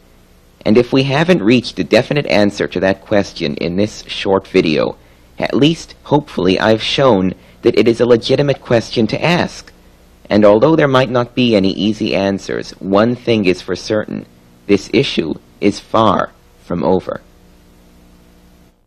And 0.65 0.77
if 0.77 0.93
we 0.93 1.03
haven't 1.03 1.41
reached 1.41 1.79
a 1.79 1.83
definite 1.83 2.27
answer 2.27 2.67
to 2.67 2.79
that 2.81 3.01
question 3.01 3.55
in 3.55 3.75
this 3.75 4.03
short 4.07 4.47
video, 4.47 4.97
at 5.39 5.55
least, 5.55 5.95
hopefully, 6.03 6.59
I've 6.59 6.83
shown 6.83 7.33
that 7.63 7.77
it 7.77 7.87
is 7.87 7.99
a 7.99 8.05
legitimate 8.05 8.61
question 8.61 9.07
to 9.07 9.23
ask. 9.23 9.71
And 10.29 10.45
although 10.45 10.75
there 10.75 10.87
might 10.87 11.09
not 11.09 11.35
be 11.35 11.55
any 11.55 11.71
easy 11.71 12.15
answers, 12.15 12.71
one 12.79 13.15
thing 13.15 13.45
is 13.45 13.61
for 13.61 13.75
certain. 13.75 14.25
This 14.67 14.89
issue 14.93 15.33
is 15.59 15.79
far 15.79 16.31
from 16.63 16.83
over. 16.83 17.21